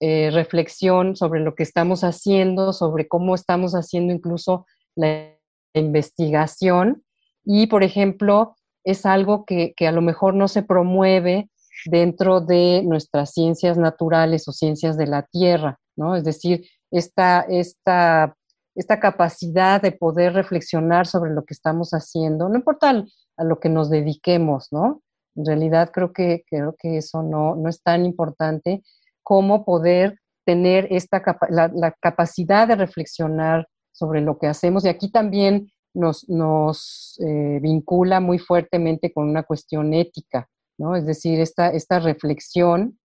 eh, 0.00 0.30
reflexión 0.32 1.16
sobre 1.16 1.40
lo 1.40 1.54
que 1.54 1.62
estamos 1.62 2.04
haciendo, 2.04 2.72
sobre 2.72 3.06
cómo 3.06 3.34
estamos 3.34 3.72
haciendo 3.74 4.14
incluso 4.14 4.66
la 4.94 5.36
investigación. 5.74 7.04
Y, 7.44 7.66
por 7.66 7.82
ejemplo, 7.82 8.56
es 8.84 9.06
algo 9.06 9.44
que, 9.44 9.74
que 9.76 9.86
a 9.86 9.92
lo 9.92 10.02
mejor 10.02 10.34
no 10.34 10.48
se 10.48 10.62
promueve 10.62 11.50
dentro 11.86 12.40
de 12.40 12.82
nuestras 12.84 13.32
ciencias 13.32 13.78
naturales 13.78 14.46
o 14.48 14.52
ciencias 14.52 14.96
de 14.96 15.06
la 15.06 15.22
Tierra, 15.22 15.78
¿no? 15.96 16.16
Es 16.16 16.24
decir, 16.24 16.66
esta, 16.90 17.40
esta, 17.48 18.36
esta 18.74 19.00
capacidad 19.00 19.80
de 19.80 19.92
poder 19.92 20.34
reflexionar 20.34 21.06
sobre 21.06 21.32
lo 21.32 21.44
que 21.44 21.54
estamos 21.54 21.90
haciendo, 21.90 22.48
no 22.48 22.56
importa 22.56 23.04
a 23.36 23.44
lo 23.44 23.60
que 23.60 23.68
nos 23.68 23.90
dediquemos, 23.90 24.68
¿no? 24.70 25.02
En 25.36 25.46
realidad 25.46 25.90
creo 25.92 26.12
que, 26.12 26.44
creo 26.48 26.74
que 26.78 26.98
eso 26.98 27.22
no, 27.22 27.54
no 27.54 27.68
es 27.68 27.82
tan 27.82 28.04
importante 28.04 28.82
como 29.22 29.64
poder 29.64 30.18
tener 30.44 30.88
esta 30.90 31.22
la, 31.48 31.92
capacidad 32.00 32.66
de 32.66 32.76
reflexionar 32.76 33.68
sobre 33.92 34.20
lo 34.20 34.38
que 34.38 34.48
hacemos. 34.48 34.84
Y 34.84 34.88
aquí 34.88 35.10
también 35.10 35.70
nos, 35.94 37.18
eh, 37.20 37.58
vincula 37.60 38.20
muy 38.20 38.38
fuertemente 38.38 39.12
con 39.12 39.28
una 39.28 39.42
cuestión 39.42 39.92
ética, 39.94 40.48
¿no? 40.78 40.96
Es 40.96 41.06
decir, 41.06 41.40
esta, 41.40 41.68
esta 41.70 41.98
reflexión 41.98 42.98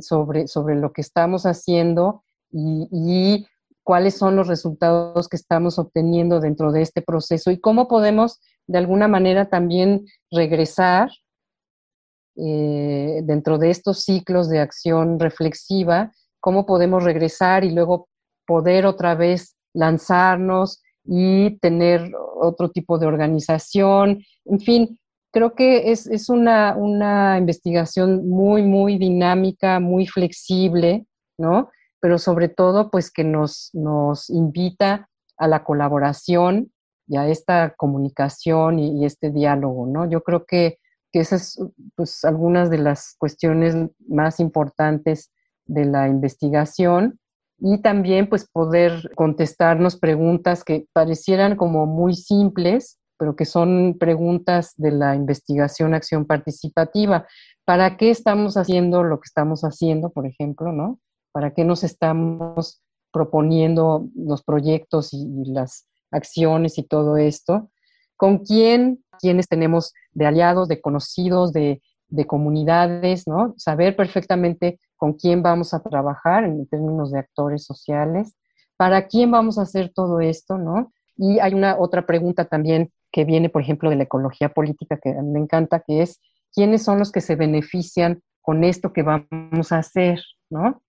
sobre, 0.00 0.46
sobre 0.46 0.76
lo 0.76 0.92
que 0.92 1.00
estamos 1.00 1.44
haciendo 1.44 2.22
y, 2.50 2.88
y 2.92 3.46
cuáles 3.82 4.16
son 4.16 4.36
los 4.36 4.46
resultados 4.46 5.28
que 5.28 5.36
estamos 5.36 5.78
obteniendo 5.78 6.40
dentro 6.40 6.72
de 6.72 6.82
este 6.82 7.02
proceso 7.02 7.50
y 7.50 7.60
cómo 7.60 7.88
podemos 7.88 8.40
de 8.66 8.78
alguna 8.78 9.08
manera 9.08 9.48
también 9.48 10.06
regresar 10.30 11.10
eh, 12.36 13.20
dentro 13.24 13.58
de 13.58 13.70
estos 13.70 14.04
ciclos 14.04 14.48
de 14.48 14.60
acción 14.60 15.18
reflexiva, 15.18 16.12
cómo 16.38 16.64
podemos 16.64 17.02
regresar 17.02 17.64
y 17.64 17.70
luego 17.70 18.08
poder 18.46 18.86
otra 18.86 19.14
vez 19.14 19.56
lanzarnos 19.74 20.80
y 21.04 21.58
tener 21.58 22.12
otro 22.40 22.70
tipo 22.70 22.98
de 22.98 23.06
organización. 23.06 24.22
En 24.44 24.60
fin, 24.60 24.98
creo 25.32 25.54
que 25.54 25.90
es, 25.92 26.06
es 26.06 26.28
una, 26.28 26.74
una, 26.76 27.38
investigación 27.38 28.28
muy, 28.28 28.62
muy 28.62 28.98
dinámica, 28.98 29.80
muy 29.80 30.06
flexible, 30.06 31.06
¿no? 31.38 31.70
Pero 32.00 32.18
sobre 32.18 32.48
todo, 32.48 32.90
pues 32.90 33.10
que 33.10 33.24
nos, 33.24 33.70
nos 33.72 34.30
invita 34.30 35.08
a 35.36 35.48
la 35.48 35.64
colaboración 35.64 36.72
y 37.06 37.16
a 37.16 37.28
esta 37.28 37.74
comunicación 37.76 38.78
y, 38.78 39.04
este 39.04 39.30
diálogo, 39.30 39.86
¿no? 39.86 40.08
Yo 40.08 40.22
creo 40.22 40.44
que 40.44 40.78
que 41.12 41.20
esas 41.20 41.58
pues 41.96 42.24
algunas 42.24 42.70
de 42.70 42.78
las 42.78 43.14
cuestiones 43.18 43.76
más 44.08 44.40
importantes 44.40 45.32
de 45.66 45.84
la 45.84 46.08
investigación 46.08 47.19
y 47.60 47.78
también 47.82 48.28
pues 48.28 48.48
poder 48.50 49.12
contestarnos 49.14 49.96
preguntas 49.96 50.64
que 50.64 50.86
parecieran 50.92 51.56
como 51.56 51.86
muy 51.86 52.14
simples, 52.14 52.98
pero 53.18 53.36
que 53.36 53.44
son 53.44 53.96
preguntas 53.98 54.72
de 54.76 54.92
la 54.92 55.14
investigación 55.14 55.94
acción 55.94 56.24
participativa. 56.24 57.26
¿Para 57.64 57.96
qué 57.96 58.10
estamos 58.10 58.56
haciendo 58.56 59.02
lo 59.02 59.20
que 59.20 59.26
estamos 59.26 59.62
haciendo, 59.62 60.10
por 60.10 60.26
ejemplo, 60.26 60.72
no? 60.72 60.98
¿Para 61.32 61.52
qué 61.52 61.64
nos 61.64 61.84
estamos 61.84 62.82
proponiendo 63.12 64.08
los 64.14 64.42
proyectos 64.42 65.12
y, 65.12 65.44
las 65.52 65.86
acciones 66.10 66.78
y 66.78 66.82
todo 66.82 67.16
esto? 67.18 67.70
¿Con 68.16 68.38
quién 68.38 69.04
quiénes 69.20 69.48
tenemos 69.48 69.92
de 70.12 70.26
aliados, 70.26 70.68
de 70.68 70.80
conocidos, 70.80 71.52
de, 71.52 71.80
comunidades, 72.26 73.28
¿no? 73.28 73.54
Saber 73.56 73.94
perfectamente 73.94 74.80
con 75.00 75.14
quién 75.14 75.42
vamos 75.42 75.72
a 75.72 75.82
trabajar 75.82 76.44
en 76.44 76.66
términos 76.66 77.10
de 77.10 77.20
actores 77.20 77.64
sociales, 77.64 78.36
para 78.76 79.06
quién 79.06 79.30
vamos 79.30 79.58
a 79.58 79.62
hacer 79.62 79.90
todo 79.94 80.20
esto, 80.20 80.58
¿no? 80.58 80.92
Y 81.16 81.38
hay 81.38 81.54
una 81.54 81.78
otra 81.78 82.04
pregunta 82.04 82.44
también 82.44 82.92
que 83.10 83.24
viene, 83.24 83.48
por 83.48 83.62
ejemplo, 83.62 83.88
de 83.88 83.96
la 83.96 84.02
ecología 84.04 84.50
política 84.50 84.98
que 84.98 85.14
me 85.14 85.38
encanta, 85.38 85.80
que 85.80 86.02
es 86.02 86.20
quiénes 86.52 86.82
son 86.82 86.98
los 86.98 87.12
que 87.12 87.22
se 87.22 87.34
benefician 87.34 88.22
con 88.42 88.62
esto 88.62 88.92
que 88.92 89.02
vamos 89.02 89.72
a 89.72 89.78
hacer, 89.78 90.20
¿no? 90.50 90.82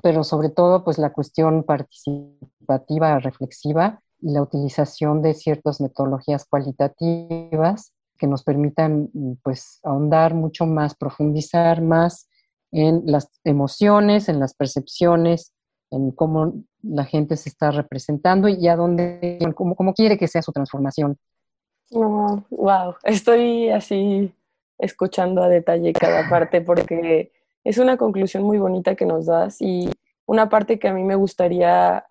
Pero 0.00 0.22
sobre 0.22 0.50
todo, 0.50 0.84
pues 0.84 0.98
la 0.98 1.12
cuestión 1.12 1.64
participativa, 1.64 3.18
reflexiva, 3.18 4.00
y 4.20 4.30
la 4.30 4.42
utilización 4.42 5.20
de 5.22 5.34
ciertas 5.34 5.80
metodologías 5.80 6.46
cualitativas 6.46 7.92
que 8.16 8.28
nos 8.28 8.44
permitan 8.44 9.10
pues 9.42 9.80
ahondar 9.82 10.34
mucho 10.34 10.66
más, 10.66 10.94
profundizar 10.94 11.82
más 11.82 12.28
en 12.72 13.02
las 13.06 13.30
emociones, 13.44 14.28
en 14.28 14.40
las 14.40 14.54
percepciones, 14.54 15.52
en 15.90 16.10
cómo 16.10 16.54
la 16.82 17.04
gente 17.04 17.36
se 17.36 17.50
está 17.50 17.70
representando 17.70 18.48
y 18.48 18.66
a 18.66 18.76
dónde, 18.76 19.38
cómo, 19.54 19.76
cómo 19.76 19.92
quiere 19.92 20.18
que 20.18 20.26
sea 20.26 20.42
su 20.42 20.52
transformación. 20.52 21.18
wow, 21.90 22.94
estoy 23.04 23.68
así 23.68 24.34
escuchando 24.78 25.42
a 25.42 25.48
detalle 25.48 25.92
cada 25.92 26.28
parte 26.30 26.62
porque 26.62 27.30
es 27.62 27.78
una 27.78 27.96
conclusión 27.96 28.42
muy 28.42 28.58
bonita 28.58 28.96
que 28.96 29.06
nos 29.06 29.26
das 29.26 29.60
y 29.60 29.90
una 30.26 30.48
parte 30.48 30.78
que 30.78 30.88
a 30.88 30.94
mí 30.94 31.04
me 31.04 31.14
gustaría 31.14 32.04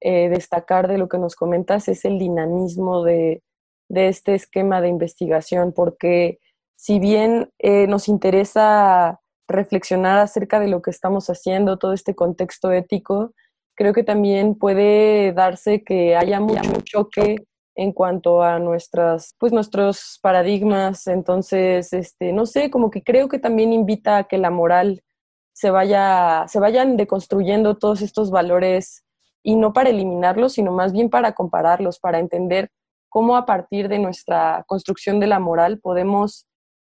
eh, 0.00 0.28
destacar 0.28 0.88
de 0.88 0.98
lo 0.98 1.08
que 1.08 1.18
nos 1.18 1.36
comentas 1.36 1.88
es 1.88 2.04
el 2.04 2.18
dinamismo 2.18 3.04
de, 3.04 3.42
este 3.88 4.34
esquema 4.34 4.80
de 4.80 4.88
investigación, 4.88 5.72
porque 5.72 6.40
si 6.76 6.98
bien 6.98 7.50
eh, 7.58 7.86
nos 7.86 8.08
interesa 8.08 9.20
reflexionar 9.48 10.18
acerca 10.18 10.60
de 10.60 10.68
lo 10.68 10.82
que 10.82 10.90
estamos 10.90 11.28
haciendo, 11.30 11.78
todo 11.78 11.92
este 11.92 12.14
contexto 12.14 12.70
ético, 12.70 13.32
creo 13.74 13.92
que 13.92 14.02
también 14.02 14.56
puede 14.56 15.32
darse 15.32 15.82
que 15.84 16.16
haya 16.16 16.40
mucho 16.40 16.80
choque 16.84 17.36
en 17.76 17.92
cuanto 17.92 18.42
a 18.42 18.58
nuestras, 18.58 19.36
pues 19.38 19.52
nuestros 19.52 20.18
paradigmas. 20.20 21.06
Entonces, 21.06 21.92
este, 21.92 22.32
no 22.32 22.44
sé, 22.44 22.70
como 22.70 22.90
que 22.90 23.04
creo 23.04 23.28
que 23.28 23.38
también 23.38 23.72
invita 23.72 24.18
a 24.18 24.24
que 24.24 24.36
la 24.36 24.50
moral 24.50 25.02
se 25.52 25.70
vaya, 25.70 26.44
se 26.48 26.58
vayan 26.58 26.96
deconstruyendo 26.96 27.76
todos 27.76 28.02
estos 28.02 28.32
valores 28.32 29.04
y 29.44 29.54
no 29.54 29.72
para 29.72 29.90
eliminarlos, 29.90 30.54
sino 30.54 30.72
más 30.72 30.92
bien 30.92 31.08
para 31.08 31.32
compararlos, 31.32 32.00
para 32.00 32.18
entender 32.18 32.70
cómo 33.08 33.36
a 33.36 33.46
partir 33.46 33.88
de 33.88 34.00
nuestra 34.00 34.64
construcción 34.66 35.20
de 35.20 35.28
la 35.28 35.38
moral 35.38 35.78
podemos 35.78 36.47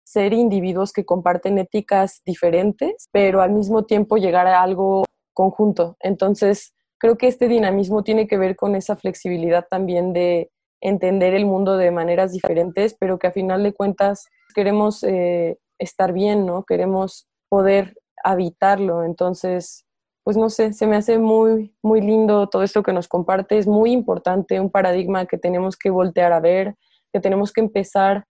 ser 0.10 0.34
individuos 0.34 0.92
que 0.92 1.06
comparten 1.06 1.60
éticas 1.60 2.24
diferentes, 2.26 3.10
pero 3.12 3.44
al 3.44 3.52
mismo 3.52 3.84
tiempo 3.84 4.18
llegar 4.18 4.48
a 4.48 4.64
algo 4.64 5.06
conjunto. 5.36 5.98
Entonces, 6.00 6.74
creo 6.98 7.16
que 7.16 7.28
este 7.28 7.48
dinamismo 7.48 8.04
tiene 8.04 8.26
que 8.28 8.40
ver 8.40 8.56
con 8.56 8.76
esa 8.76 8.96
flexibilidad 8.96 9.68
también 9.70 10.12
de 10.12 10.50
entender 10.82 11.36
el 11.36 11.46
mundo 11.46 11.78
de 11.78 11.92
maneras 11.92 12.32
diferentes, 12.32 12.96
pero 13.00 13.20
que 13.20 13.28
a 13.28 13.32
final 13.32 13.62
de 13.62 13.74
cuentas 13.74 14.26
queremos 14.56 15.04
eh, 15.04 15.60
estar 15.78 16.12
bien, 16.12 16.44
¿no? 16.44 16.64
Queremos 16.64 17.28
poder 17.48 17.96
habitarlo. 18.24 19.04
Entonces, 19.04 19.86
pues 20.24 20.38
no 20.38 20.50
sé, 20.50 20.74
se 20.74 20.88
me 20.88 20.96
hace 20.96 21.20
muy, 21.20 21.76
muy 21.84 22.02
lindo 22.02 22.50
todo 22.50 22.64
esto 22.64 22.82
que 22.82 22.94
nos 22.94 23.08
comparte, 23.08 23.60
es 23.60 23.68
muy 23.68 23.92
importante, 23.92 24.60
un 24.60 24.72
paradigma 24.72 25.28
que 25.28 25.38
tenemos 25.38 25.78
que 25.78 25.92
voltear 25.92 26.34
a 26.34 26.40
ver, 26.40 26.74
que 27.14 27.20
tenemos 27.20 27.54
que 27.54 27.62
empezar 27.62 28.26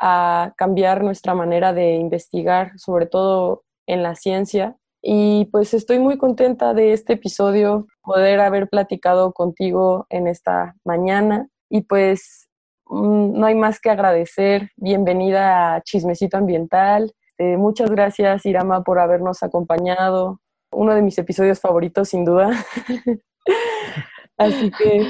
a 0.00 0.54
cambiar 0.56 1.04
nuestra 1.04 1.34
manera 1.34 1.72
de 1.72 1.96
investigar, 1.96 2.72
sobre 2.78 3.06
todo 3.06 3.64
en 3.86 4.02
la 4.02 4.14
ciencia. 4.14 4.76
Y 5.02 5.46
pues 5.52 5.74
estoy 5.74 5.98
muy 5.98 6.18
contenta 6.18 6.74
de 6.74 6.92
este 6.92 7.14
episodio, 7.14 7.86
poder 8.02 8.40
haber 8.40 8.68
platicado 8.68 9.32
contigo 9.32 10.06
en 10.08 10.26
esta 10.26 10.74
mañana. 10.84 11.48
Y 11.68 11.82
pues 11.82 12.48
mm, 12.86 13.38
no 13.38 13.46
hay 13.46 13.54
más 13.54 13.80
que 13.80 13.90
agradecer. 13.90 14.70
Bienvenida 14.76 15.74
a 15.74 15.82
Chismecito 15.82 16.38
Ambiental. 16.38 17.12
Eh, 17.38 17.56
muchas 17.56 17.90
gracias, 17.90 18.44
Irama, 18.46 18.82
por 18.82 18.98
habernos 18.98 19.42
acompañado 19.42 20.40
uno 20.72 20.94
de 20.94 21.02
mis 21.02 21.18
episodios 21.18 21.60
favoritos, 21.60 22.08
sin 22.08 22.24
duda. 22.24 22.50
Así 24.38 24.70
que, 24.70 25.06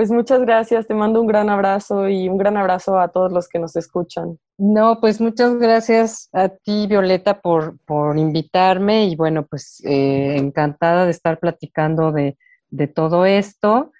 pues 0.00 0.10
muchas 0.10 0.40
gracias, 0.40 0.86
te 0.86 0.94
mando 0.94 1.20
un 1.20 1.26
gran 1.26 1.50
abrazo 1.50 2.08
y 2.08 2.26
un 2.26 2.38
gran 2.38 2.56
abrazo 2.56 2.98
a 2.98 3.08
todos 3.08 3.30
los 3.32 3.50
que 3.50 3.58
nos 3.58 3.76
escuchan. 3.76 4.38
No, 4.56 4.98
pues 4.98 5.20
muchas 5.20 5.58
gracias 5.58 6.30
a 6.32 6.48
ti, 6.48 6.86
Violeta, 6.86 7.42
por, 7.42 7.78
por 7.80 8.16
invitarme 8.16 9.08
y 9.08 9.14
bueno, 9.14 9.44
pues 9.44 9.82
eh, 9.84 10.38
encantada 10.38 11.04
de 11.04 11.10
estar 11.10 11.38
platicando 11.38 12.12
de, 12.12 12.38
de, 12.70 12.86
todo 12.86 13.26
esto 13.26 13.92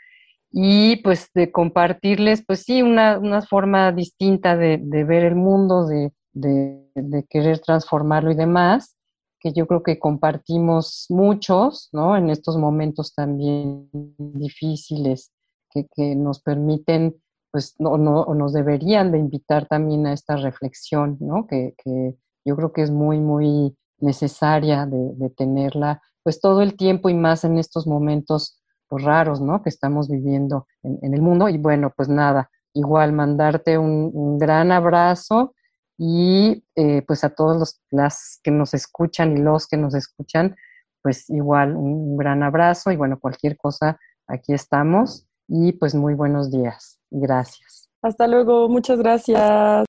y 0.51 0.97
pues 1.03 1.29
de 1.35 1.53
compartirles, 1.53 2.47
pues 2.47 2.63
sí, 2.63 2.81
una, 2.81 3.19
una 3.19 3.43
forma 3.43 3.93
distinta 3.93 4.57
de, 4.57 4.81
de 4.83 5.05
ver 5.05 5.23
el 5.23 5.35
mundo, 5.35 5.87
de, 5.87 6.15
de 6.33 7.27
querer 7.29 7.59
transformarlo 7.59 8.31
y 8.31 8.37
demás 8.37 8.97
que 9.39 9.53
yo 9.53 9.67
creo 9.67 9.83
que 9.83 9.99
compartimos 9.99 11.07
muchos, 11.11 11.91
¿no? 11.93 12.15
En 12.15 12.29
estos 12.29 12.59
momentos 12.59 13.15
también 13.15 13.89
difíciles 13.93 15.33
que, 15.71 16.15
nos 16.17 16.41
permiten, 16.41 17.17
pues, 17.51 17.75
no, 17.79 17.99
no, 17.99 18.25
nos 18.35 18.53
deberían 18.53 19.13
de 19.13 19.19
invitar 19.19 19.67
también 19.67 20.07
a 20.07 20.13
esta 20.13 20.37
reflexión, 20.37 21.17
¿no? 21.21 21.47
Que, 21.47 21.75
que 21.83 22.17
yo 22.45 22.57
creo 22.57 22.73
que 22.73 22.83
es 22.83 22.91
muy, 22.91 23.19
muy 23.19 23.77
necesaria 23.99 24.87
de, 24.87 25.31
tenerla, 25.31 26.03
pues, 26.23 26.41
todo 26.41 26.63
el 26.63 26.77
tiempo 26.77 27.09
y 27.09 27.15
más 27.15 27.45
en 27.45 27.59
estos 27.59 27.87
momentos 27.87 28.61
pues, 28.89 29.05
raros, 29.05 29.41
¿no? 29.41 29.63
Que 29.63 29.69
estamos 29.69 30.09
viviendo 30.09 30.67
en, 30.83 31.15
el 31.15 31.23
mundo. 31.23 31.49
Y 31.49 31.59
bueno, 31.59 31.93
pues 31.97 32.09
nada, 32.09 32.51
igual 32.75 33.13
mandarte 33.13 33.79
un, 33.79 34.39
gran 34.39 34.73
abrazo 34.73 35.55
y 35.99 36.65
eh, 36.77 37.03
pues 37.07 37.25
a 37.25 37.31
todos 37.31 37.79
los 37.91 38.41
que 38.43 38.51
nos 38.51 38.75
escuchan 38.75 39.37
y 39.37 39.41
los 39.41 39.67
que 39.67 39.77
nos 39.77 39.95
escuchan, 39.95 40.57
pues 41.03 41.29
igual 41.31 41.77
un, 41.77 42.17
gran 42.17 42.43
abrazo 42.43 42.91
y 42.91 42.97
bueno, 42.97 43.19
cualquier 43.19 43.57
cosa, 43.57 43.99
aquí 44.27 44.53
estamos. 44.53 45.27
Y 45.51 45.73
pues 45.73 45.95
muy 45.95 46.15
buenos 46.15 46.51
días. 46.51 47.01
Gracias. 47.11 47.89
Hasta 48.03 48.27
luego, 48.29 48.69
muchas 48.69 48.99
gracias. 48.99 49.85